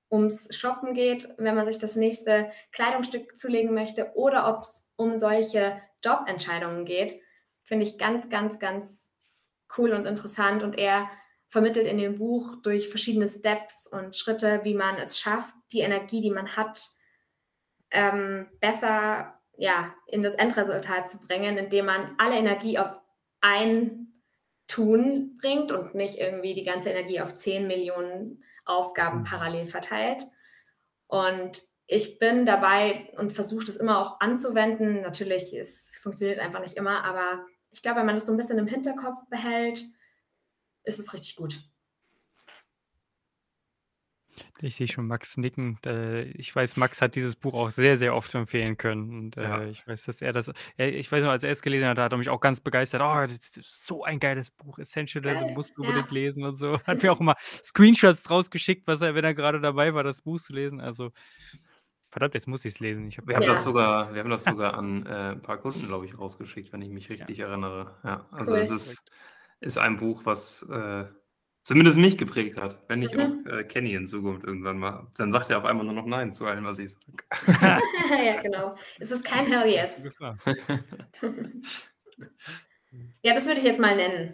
ums 0.10 0.56
Shoppen 0.56 0.94
geht, 0.94 1.28
wenn 1.38 1.56
man 1.56 1.66
sich 1.66 1.80
das 1.80 1.96
nächste 1.96 2.52
Kleidungsstück 2.72 3.38
zulegen 3.38 3.74
möchte 3.74 4.14
oder 4.16 4.48
ob 4.48 4.62
es 4.62 4.88
um 4.96 5.18
solche 5.18 5.82
Jobentscheidungen 6.04 6.86
geht, 6.86 7.20
finde 7.64 7.86
ich 7.86 7.98
ganz, 7.98 8.30
ganz, 8.30 8.60
ganz 8.60 9.12
cool 9.78 9.92
und 9.92 10.06
interessant. 10.06 10.62
Und 10.62 10.78
er 10.78 11.10
vermittelt 11.48 11.88
in 11.88 11.98
dem 11.98 12.18
Buch 12.18 12.62
durch 12.62 12.90
verschiedene 12.90 13.28
Steps 13.28 13.88
und 13.88 14.16
Schritte, 14.16 14.62
wie 14.64 14.76
man 14.76 14.98
es 14.98 15.20
schafft, 15.20 15.54
die 15.72 15.80
Energie, 15.80 16.22
die 16.22 16.32
man 16.32 16.56
hat, 16.56 16.88
ähm, 17.90 18.48
besser 18.60 19.40
ja, 19.56 19.94
in 20.08 20.24
das 20.24 20.36
Endresultat 20.36 21.10
zu 21.10 21.26
bringen, 21.26 21.58
indem 21.58 21.86
man 21.86 22.16
alle 22.18 22.36
Energie 22.36 22.78
auf 22.80 23.00
ein 23.42 24.13
Tun 24.74 25.38
bringt 25.40 25.72
und 25.72 25.94
nicht 25.94 26.18
irgendwie 26.18 26.56
die 26.56 26.64
ganze 26.64 26.90
Energie 26.90 27.22
auf 27.22 27.36
10 27.36 27.68
Millionen 27.68 28.44
Aufgaben 28.66 29.20
mhm. 29.20 29.24
parallel 29.24 29.68
verteilt. 29.68 30.26
Und 31.06 31.62
ich 31.86 32.18
bin 32.18 32.48
dabei 32.48 33.14
und 33.18 33.34
versuche 33.34 33.66
das 33.66 33.76
immer 33.76 34.00
auch 34.00 34.20
anzuwenden. 34.20 35.02
Natürlich, 35.02 35.54
es 35.54 36.00
funktioniert 36.02 36.40
einfach 36.40 36.60
nicht 36.60 36.76
immer, 36.76 37.04
aber 37.04 37.46
ich 37.70 37.84
glaube, 37.84 38.00
wenn 38.00 38.08
man 38.08 38.16
das 38.16 38.26
so 38.26 38.32
ein 38.32 38.38
bisschen 38.38 38.58
im 38.58 38.66
Hinterkopf 38.66 39.20
behält, 39.30 39.84
ist 40.86 41.00
es 41.00 41.14
richtig 41.14 41.36
gut. 41.36 41.60
Ich 44.62 44.76
sehe 44.76 44.88
schon 44.88 45.08
Max 45.08 45.38
nicken. 45.38 45.78
ich 46.36 46.56
weiß, 46.56 46.78
Max 46.78 47.02
hat 47.02 47.16
dieses 47.16 47.36
Buch 47.36 47.54
auch 47.54 47.70
sehr, 47.70 47.98
sehr 47.98 48.16
oft 48.16 48.34
empfehlen 48.36 48.78
können. 48.78 49.10
Und 49.18 49.36
Ja. 49.36 49.60
äh, 49.62 49.70
ich 49.70 49.86
weiß, 49.88 50.06
dass 50.06 50.22
er 50.22 50.34
das. 50.34 50.52
Ich 50.78 51.12
weiß 51.12 51.24
noch, 51.24 51.32
als 51.32 51.44
er 51.44 51.52
es 51.52 51.62
gelesen 51.62 51.88
hat, 51.88 51.98
hat 51.98 52.12
er 52.14 52.18
mich 52.18 52.30
auch 52.30 52.40
ganz 52.42 52.60
begeistert. 52.60 53.02
Oh, 53.02 53.28
das 53.28 53.58
ist 53.58 53.86
so 53.86 54.04
ein 54.04 54.20
geiles 54.20 54.50
Buch. 54.52 54.80
Essentialism 54.80 55.44
Geil, 55.46 55.54
musst 55.54 55.78
du 55.78 55.84
ja. 55.84 55.90
unbedingt 55.90 56.12
lesen 56.12 56.44
und 56.44 56.56
so. 56.56 56.80
Hat 56.88 57.04
mir 57.04 57.12
auch 57.12 57.20
immer 57.20 57.36
Screenshots 57.40 58.24
draus 58.24 58.50
geschickt, 58.50 58.84
was 58.88 59.02
er, 59.02 59.16
wenn 59.16 59.24
er 59.26 59.34
gerade 59.34 59.60
dabei 59.62 59.94
war, 59.94 60.04
das 60.04 60.22
Buch 60.22 60.40
zu 60.40 60.54
lesen. 60.54 60.80
Also, 60.82 61.12
verdammt, 62.10 62.34
jetzt 62.34 62.48
muss 62.48 62.64
ich 62.66 62.74
es 62.74 62.80
lesen. 62.80 63.08
Ich 63.08 63.18
hab, 63.18 63.28
Wir 63.28 63.36
haben 63.36 63.44
Ja. 63.44 63.50
das 63.50 63.64
sogar, 63.64 64.14
wir 64.14 64.22
haben 64.22 64.30
das 64.30 64.44
sogar 64.58 64.76
an 64.76 65.06
äh, 65.06 65.32
ein 65.34 65.42
paar 65.42 65.58
Kunden, 65.58 65.86
glaube 65.88 66.06
ich, 66.06 66.18
rausgeschickt, 66.18 66.72
wenn 66.74 66.82
ich 66.82 66.90
mich 66.90 67.10
richtig 67.10 67.40
erinnere. 67.40 67.98
Ja, 68.04 68.28
also 68.32 68.54
Cool. 68.54 68.60
es 68.60 68.70
ist, 68.72 69.12
ist 69.60 69.78
ein 69.78 69.98
Buch, 69.98 70.22
was 70.26 70.64
äh, 70.70 71.06
zumindest 71.64 71.98
mich 71.98 72.18
geprägt 72.18 72.58
hat. 72.58 72.84
Wenn 72.88 73.02
ich 73.02 73.14
Mhm. 73.16 73.46
auch 73.48 73.52
äh, 73.52 73.64
Kenny 73.64 73.94
in 73.96 74.06
Zukunft 74.06 74.44
irgendwann 74.46 74.78
mal, 74.78 75.08
dann 75.18 75.32
sagt 75.32 75.50
er 75.50 75.58
auf 75.58 75.66
einmal 75.66 75.86
nur 75.86 75.96
noch 75.96 76.06
Nein 76.06 76.32
zu 76.32 76.46
allem, 76.46 76.64
was 76.66 76.78
ich 76.80 76.92
sage. 76.92 77.24
ja, 78.26 78.42
genau. 78.42 78.76
Es 79.00 79.12
ist 79.12 79.24
kein 79.26 79.46
Hell 79.48 79.68
Yes. 79.70 80.04
Ja, 83.24 83.34
das 83.34 83.48
würde 83.48 83.60
ich 83.60 83.66
jetzt 83.66 83.80
mal 83.80 83.96
nennen. 83.96 84.34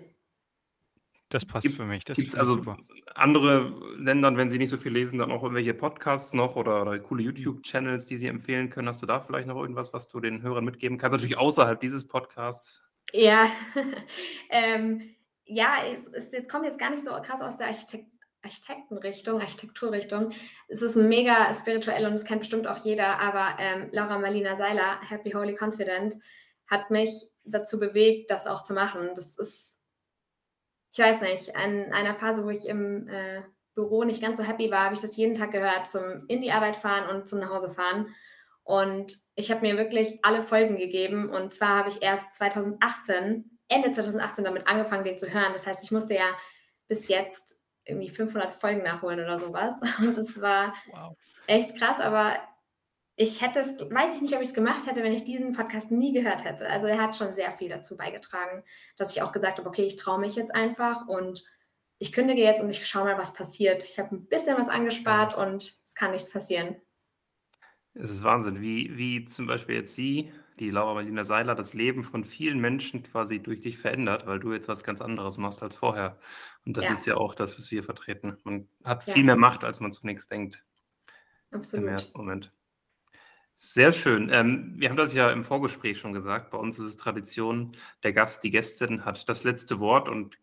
Das 1.30 1.46
passt 1.46 1.64
Gibt- 1.64 1.76
für 1.78 1.86
mich. 1.86 2.04
Das 2.04 2.18
Gibt 2.18 2.30
es 2.30 2.34
finde 2.34 2.46
ich 2.46 2.50
also 2.50 2.54
super. 2.64 2.78
andere 3.16 3.74
Ländern, 3.98 4.36
wenn 4.36 4.50
sie 4.50 4.58
nicht 4.58 4.70
so 4.72 4.78
viel 4.78 4.92
lesen, 4.92 5.20
dann 5.20 5.32
auch 5.32 5.44
irgendwelche 5.44 5.74
Podcasts 5.76 6.34
noch 6.34 6.56
oder, 6.56 6.82
oder 6.82 6.98
coole 7.00 7.22
YouTube-Channels, 7.24 8.06
die 8.08 8.18
sie 8.18 8.28
empfehlen 8.28 8.70
können? 8.70 8.88
Hast 8.88 9.02
du 9.02 9.06
da 9.06 9.20
vielleicht 9.22 9.48
noch 9.48 9.56
irgendwas, 9.62 9.94
was 9.94 10.10
du 10.10 10.20
den 10.20 10.42
Hörern 10.42 10.66
mitgeben 10.66 10.98
kannst? 10.98 11.14
Natürlich 11.14 11.38
außerhalb 11.38 11.80
dieses 11.80 12.06
Podcasts. 12.08 12.84
Ja, 13.14 13.46
ähm, 14.50 15.02
ja, 15.50 15.74
es, 16.14 16.30
es, 16.32 16.48
kommt 16.48 16.66
jetzt 16.66 16.80
gar 16.80 16.92
nicht 16.92 17.04
so 17.04 17.12
krass 17.22 17.42
aus 17.42 17.58
der 17.58 17.68
Architekt 17.68 18.06
Architektenrichtung, 18.42 19.42
Architekturrichtung. 19.42 20.30
Es 20.70 20.82
ist 20.82 20.96
mega 20.96 21.54
spirituell 21.54 22.06
und 22.06 22.14
es 22.14 22.24
kennt 22.24 22.40
bestimmt 22.40 22.68
auch 22.68 22.78
jeder, 22.78 23.20
aber 23.20 23.58
ähm, 23.60 23.90
Laura 23.92 24.18
Marlina 24.18 24.56
Seiler, 24.56 25.02
Happy 25.02 25.32
Holy 25.32 25.58
Confident, 25.60 26.16
hat 26.68 26.90
mich 26.90 27.28
dazu 27.44 27.80
bewegt, 27.80 28.32
das 28.32 28.48
auch 28.48 28.64
zu 28.64 28.74
machen. 28.74 29.10
Das 29.16 29.38
ist, 29.38 29.78
ich 30.94 31.00
weiß 31.00 31.20
nicht, 31.20 31.50
in 31.50 31.92
einer 31.92 32.16
Phase, 32.16 32.46
wo 32.46 32.50
ich 32.50 32.66
im 32.66 33.10
äh, 33.10 33.42
Büro 33.76 34.06
nicht 34.06 34.22
ganz 34.22 34.38
so 34.38 34.46
happy 34.46 34.72
war, 34.72 34.86
habe 34.86 34.96
ich 34.96 35.02
das 35.02 35.18
jeden 35.18 35.36
Tag 35.36 35.52
gehört, 35.52 35.90
zum 35.90 36.26
in 36.30 36.42
die 36.42 36.54
Arbeit 36.54 36.78
fahren 36.78 37.14
und 37.14 37.28
zum 37.28 37.40
Nachhause 37.40 37.70
fahren. 37.70 38.16
Und 38.64 39.18
ich 39.36 39.52
habe 39.52 39.62
mir 39.62 39.76
wirklich 39.76 40.20
alle 40.24 40.44
Folgen 40.44 40.78
gegeben. 40.78 41.30
Und 41.30 41.54
zwar 41.54 41.80
habe 41.80 41.90
ich 41.90 42.02
erst 42.04 42.34
2018, 42.34 43.59
Ende 43.70 43.92
2018 43.92 44.44
damit 44.44 44.68
angefangen, 44.68 45.04
den 45.04 45.18
zu 45.20 45.32
hören. 45.32 45.54
Das 45.54 45.66
heißt, 45.66 45.84
ich 45.84 45.92
musste 45.92 46.16
ja 46.16 46.36
bis 46.88 47.08
jetzt 47.08 47.58
irgendwie 47.86 48.10
500 48.10 48.52
Folgen 48.52 48.84
nachholen 48.84 49.20
oder 49.20 49.40
sowas. 49.40 49.80
Und 50.00 50.18
das 50.18 50.42
war 50.42 50.74
Wow. 50.92 51.16
echt 51.48 51.76
krass, 51.78 52.00
aber 52.00 52.38
ich 53.16 53.42
hätte 53.42 53.60
es, 53.60 53.78
weiß 53.80 54.16
ich 54.16 54.22
nicht, 54.22 54.34
ob 54.36 54.42
ich 54.42 54.48
es 54.50 54.54
gemacht 54.54 54.88
hätte, 54.88 55.04
wenn 55.04 55.14
ich 55.14 55.24
diesen 55.26 55.54
Podcast 55.54 55.92
nie 55.92 56.14
gehört 56.14 56.46
hätte. 56.46 56.70
Also 56.70 56.88
er 56.88 57.02
hat 57.02 57.16
schon 57.18 57.34
sehr 57.34 57.52
viel 57.52 57.68
dazu 57.70 57.98
beigetragen, 57.98 58.64
dass 58.98 59.14
ich 59.16 59.22
auch 59.22 59.32
gesagt 59.34 59.58
habe, 59.58 59.68
okay, 59.68 59.84
ich 59.84 59.98
traue 59.98 60.20
mich 60.20 60.36
jetzt 60.36 60.56
einfach 60.56 61.08
und 61.08 61.44
ich 61.98 62.14
kündige 62.14 62.42
jetzt 62.42 62.62
und 62.62 62.70
ich 62.70 62.88
schaue 62.88 63.04
mal, 63.04 63.18
was 63.18 63.34
passiert. 63.34 63.84
Ich 63.84 64.00
habe 64.00 64.16
ein 64.16 64.26
bisschen 64.28 64.58
was 64.58 64.70
angespart 64.70 65.36
und 65.36 65.64
es 65.86 65.96
kann 65.96 66.12
nichts 66.12 66.32
passieren. 66.32 66.78
Es 67.94 68.10
ist 68.10 68.24
Wahnsinn, 68.24 68.62
wie, 68.62 68.96
wie 68.98 69.26
zum 69.26 69.48
Beispiel 69.48 69.76
jetzt 69.76 69.96
sie, 69.96 70.32
die 70.60 70.70
Laura 70.72 70.94
Marlina 70.94 71.24
Seiler, 71.24 71.56
das 71.56 71.74
Leben 71.74 72.04
von 72.04 72.24
vielen 72.26 72.60
Menschen 72.60 73.04
quasi 73.04 73.40
durch 73.40 73.62
dich 73.62 73.78
verändert, 73.78 74.26
weil 74.28 74.40
du 74.40 74.54
jetzt 74.54 74.68
was 74.68 74.84
ganz 74.84 75.02
anderes 75.02 75.38
machst 75.38 75.64
als 75.64 75.76
vorher. 75.78 76.20
Und 76.66 76.78
das 76.78 76.90
Ja. 76.90 76.90
ist 76.90 77.06
ja 77.06 77.16
auch 77.16 77.36
das, 77.36 77.58
was 77.58 77.72
wir 77.72 77.84
vertreten. 77.84 78.38
Man 78.44 78.70
hat 78.84 79.04
Ja. 79.06 79.16
viel 79.16 79.24
mehr 79.24 79.36
Macht, 79.38 79.64
als 79.64 79.80
man 79.80 79.92
zunächst 79.92 80.32
denkt 80.32 80.66
im 81.74 81.88
Absolut. 81.88 81.88
ersten 81.88 82.18
Moment. 82.20 82.54
Sehr 83.56 83.92
schön. 83.92 84.30
Ähm, 84.32 84.76
wir 84.78 84.90
haben 84.90 84.96
das 84.98 85.14
ja 85.14 85.30
im 85.32 85.44
Vorgespräch 85.44 86.00
schon 86.00 86.14
gesagt. 86.14 86.50
Bei 86.52 86.58
uns 86.58 86.80
ist 86.80 86.86
es 86.86 86.98
Tradition, 86.98 87.74
der 88.04 88.14
Gast, 88.14 88.44
die 88.44 88.52
Gästin 88.52 89.04
hat 89.04 89.28
das 89.28 89.44
letzte 89.44 89.80
Wort 89.80 90.08
und 90.08 90.38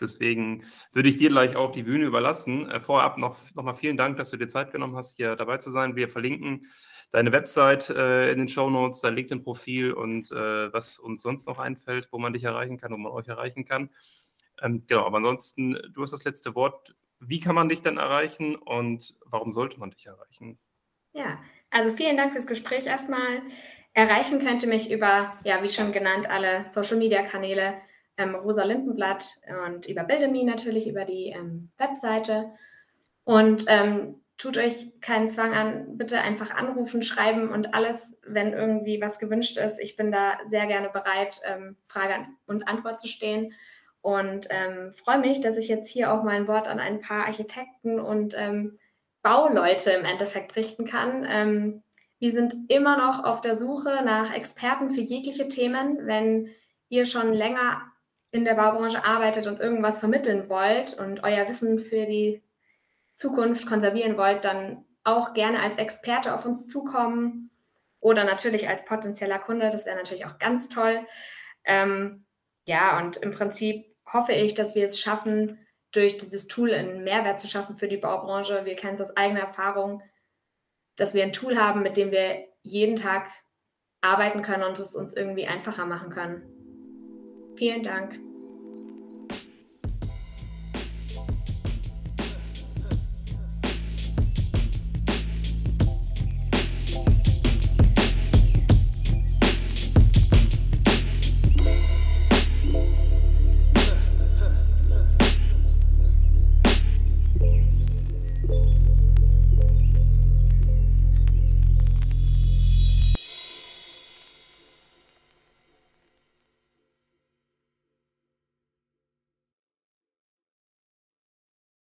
deswegen 0.00 0.64
würde 0.92 1.08
ich 1.08 1.16
dir 1.16 1.30
gleich 1.30 1.56
auch 1.56 1.72
die 1.72 1.84
Bühne 1.84 2.04
überlassen. 2.04 2.70
Äh, 2.70 2.80
vorab 2.80 3.18
noch, 3.18 3.38
noch 3.54 3.64
mal 3.64 3.74
vielen 3.74 3.96
Dank, 3.96 4.18
dass 4.18 4.30
du 4.30 4.36
dir 4.36 4.48
Zeit 4.48 4.72
genommen 4.72 4.96
hast, 4.96 5.16
hier 5.16 5.36
dabei 5.36 5.58
zu 5.58 5.70
sein. 5.70 5.96
Wir 5.96 6.08
verlinken 6.08 6.66
deine 7.10 7.32
Website 7.32 7.90
äh, 7.90 8.30
in 8.30 8.38
den 8.38 8.48
Show 8.48 8.70
Notes, 8.70 9.00
dein 9.00 9.14
LinkedIn-Profil 9.14 9.92
und 9.92 10.30
äh, 10.32 10.72
was 10.72 10.98
uns 10.98 11.22
sonst 11.22 11.46
noch 11.46 11.58
einfällt, 11.58 12.08
wo 12.12 12.18
man 12.18 12.32
dich 12.32 12.44
erreichen 12.44 12.78
kann, 12.78 12.92
wo 12.92 12.96
man 12.96 13.12
euch 13.12 13.28
erreichen 13.28 13.64
kann. 13.64 13.90
Ähm, 14.62 14.84
genau, 14.86 15.06
aber 15.06 15.18
ansonsten, 15.18 15.76
du 15.92 16.02
hast 16.02 16.12
das 16.12 16.24
letzte 16.24 16.54
Wort. 16.54 16.94
Wie 17.18 17.40
kann 17.40 17.54
man 17.54 17.68
dich 17.68 17.82
denn 17.82 17.98
erreichen 17.98 18.56
und 18.56 19.14
warum 19.26 19.50
sollte 19.50 19.78
man 19.78 19.90
dich 19.90 20.06
erreichen? 20.06 20.58
Ja, 21.12 21.38
also 21.70 21.92
vielen 21.92 22.16
Dank 22.16 22.32
fürs 22.32 22.46
Gespräch 22.46 22.86
erstmal. 22.86 23.42
Erreichen 23.92 24.38
könnte 24.38 24.68
mich 24.68 24.90
über, 24.90 25.36
ja, 25.44 25.62
wie 25.62 25.68
schon 25.68 25.92
genannt, 25.92 26.30
alle 26.30 26.66
Social-Media-Kanäle, 26.66 27.74
ähm, 28.16 28.34
Rosa 28.36 28.64
Lindenblatt 28.64 29.34
und 29.66 29.86
über 29.86 30.04
Bildemi 30.04 30.44
natürlich, 30.44 30.88
über 30.88 31.04
die 31.04 31.30
ähm, 31.36 31.70
Webseite. 31.76 32.52
Und 33.24 33.64
ähm, 33.68 34.22
tut 34.40 34.56
euch 34.56 34.98
keinen 35.02 35.28
Zwang 35.28 35.52
an, 35.52 35.98
bitte 35.98 36.18
einfach 36.22 36.50
anrufen, 36.50 37.02
schreiben 37.02 37.50
und 37.50 37.74
alles, 37.74 38.18
wenn 38.26 38.54
irgendwie 38.54 38.98
was 38.98 39.18
gewünscht 39.18 39.58
ist. 39.58 39.78
Ich 39.78 39.96
bin 39.96 40.10
da 40.10 40.38
sehr 40.46 40.66
gerne 40.66 40.88
bereit, 40.88 41.42
ähm, 41.44 41.76
Frage 41.84 42.26
und 42.46 42.66
Antwort 42.66 42.98
zu 42.98 43.06
stehen. 43.06 43.52
Und 44.00 44.48
ähm, 44.48 44.92
freue 44.94 45.18
mich, 45.18 45.42
dass 45.42 45.58
ich 45.58 45.68
jetzt 45.68 45.88
hier 45.88 46.10
auch 46.10 46.22
mal 46.22 46.36
ein 46.36 46.48
Wort 46.48 46.68
an 46.68 46.80
ein 46.80 47.02
paar 47.02 47.26
Architekten 47.26 48.00
und 48.00 48.34
ähm, 48.34 48.78
Bauleute 49.20 49.90
im 49.90 50.06
Endeffekt 50.06 50.56
richten 50.56 50.86
kann. 50.86 51.26
Ähm, 51.28 51.82
wir 52.18 52.32
sind 52.32 52.54
immer 52.68 52.96
noch 52.96 53.22
auf 53.22 53.42
der 53.42 53.54
Suche 53.54 54.02
nach 54.06 54.34
Experten 54.34 54.88
für 54.88 55.02
jegliche 55.02 55.48
Themen. 55.48 56.06
Wenn 56.06 56.48
ihr 56.88 57.04
schon 57.04 57.34
länger 57.34 57.82
in 58.30 58.46
der 58.46 58.54
Baubranche 58.54 59.04
arbeitet 59.04 59.46
und 59.46 59.60
irgendwas 59.60 59.98
vermitteln 59.98 60.48
wollt 60.48 60.98
und 60.98 61.24
euer 61.24 61.46
Wissen 61.46 61.78
für 61.78 62.06
die 62.06 62.42
Zukunft 63.20 63.66
konservieren 63.66 64.16
wollt, 64.16 64.46
dann 64.46 64.86
auch 65.04 65.34
gerne 65.34 65.60
als 65.60 65.76
Experte 65.76 66.34
auf 66.34 66.46
uns 66.46 66.66
zukommen 66.66 67.50
oder 68.00 68.24
natürlich 68.24 68.66
als 68.66 68.86
potenzieller 68.86 69.38
Kunde. 69.38 69.70
Das 69.70 69.84
wäre 69.84 69.96
natürlich 69.96 70.24
auch 70.24 70.38
ganz 70.38 70.70
toll. 70.70 71.06
Ähm, 71.64 72.24
ja, 72.64 72.98
und 72.98 73.18
im 73.18 73.30
Prinzip 73.32 73.94
hoffe 74.10 74.32
ich, 74.32 74.54
dass 74.54 74.74
wir 74.74 74.84
es 74.84 74.98
schaffen, 74.98 75.58
durch 75.92 76.16
dieses 76.16 76.46
Tool 76.46 76.72
einen 76.72 77.04
Mehrwert 77.04 77.40
zu 77.40 77.48
schaffen 77.48 77.76
für 77.76 77.88
die 77.88 77.96
Baubranche. 77.96 78.64
Wir 78.64 78.76
kennen 78.76 78.94
es 78.94 79.00
aus 79.00 79.16
eigener 79.16 79.40
Erfahrung, 79.40 80.02
dass 80.96 81.14
wir 81.14 81.22
ein 81.22 81.32
Tool 81.32 81.58
haben, 81.58 81.82
mit 81.82 81.96
dem 81.96 82.12
wir 82.12 82.46
jeden 82.62 82.96
Tag 82.96 83.30
arbeiten 84.00 84.40
können 84.40 84.62
und 84.62 84.78
es 84.78 84.94
uns 84.94 85.14
irgendwie 85.14 85.46
einfacher 85.46 85.84
machen 85.84 86.10
können. 86.10 86.42
Vielen 87.56 87.82
Dank. 87.82 88.29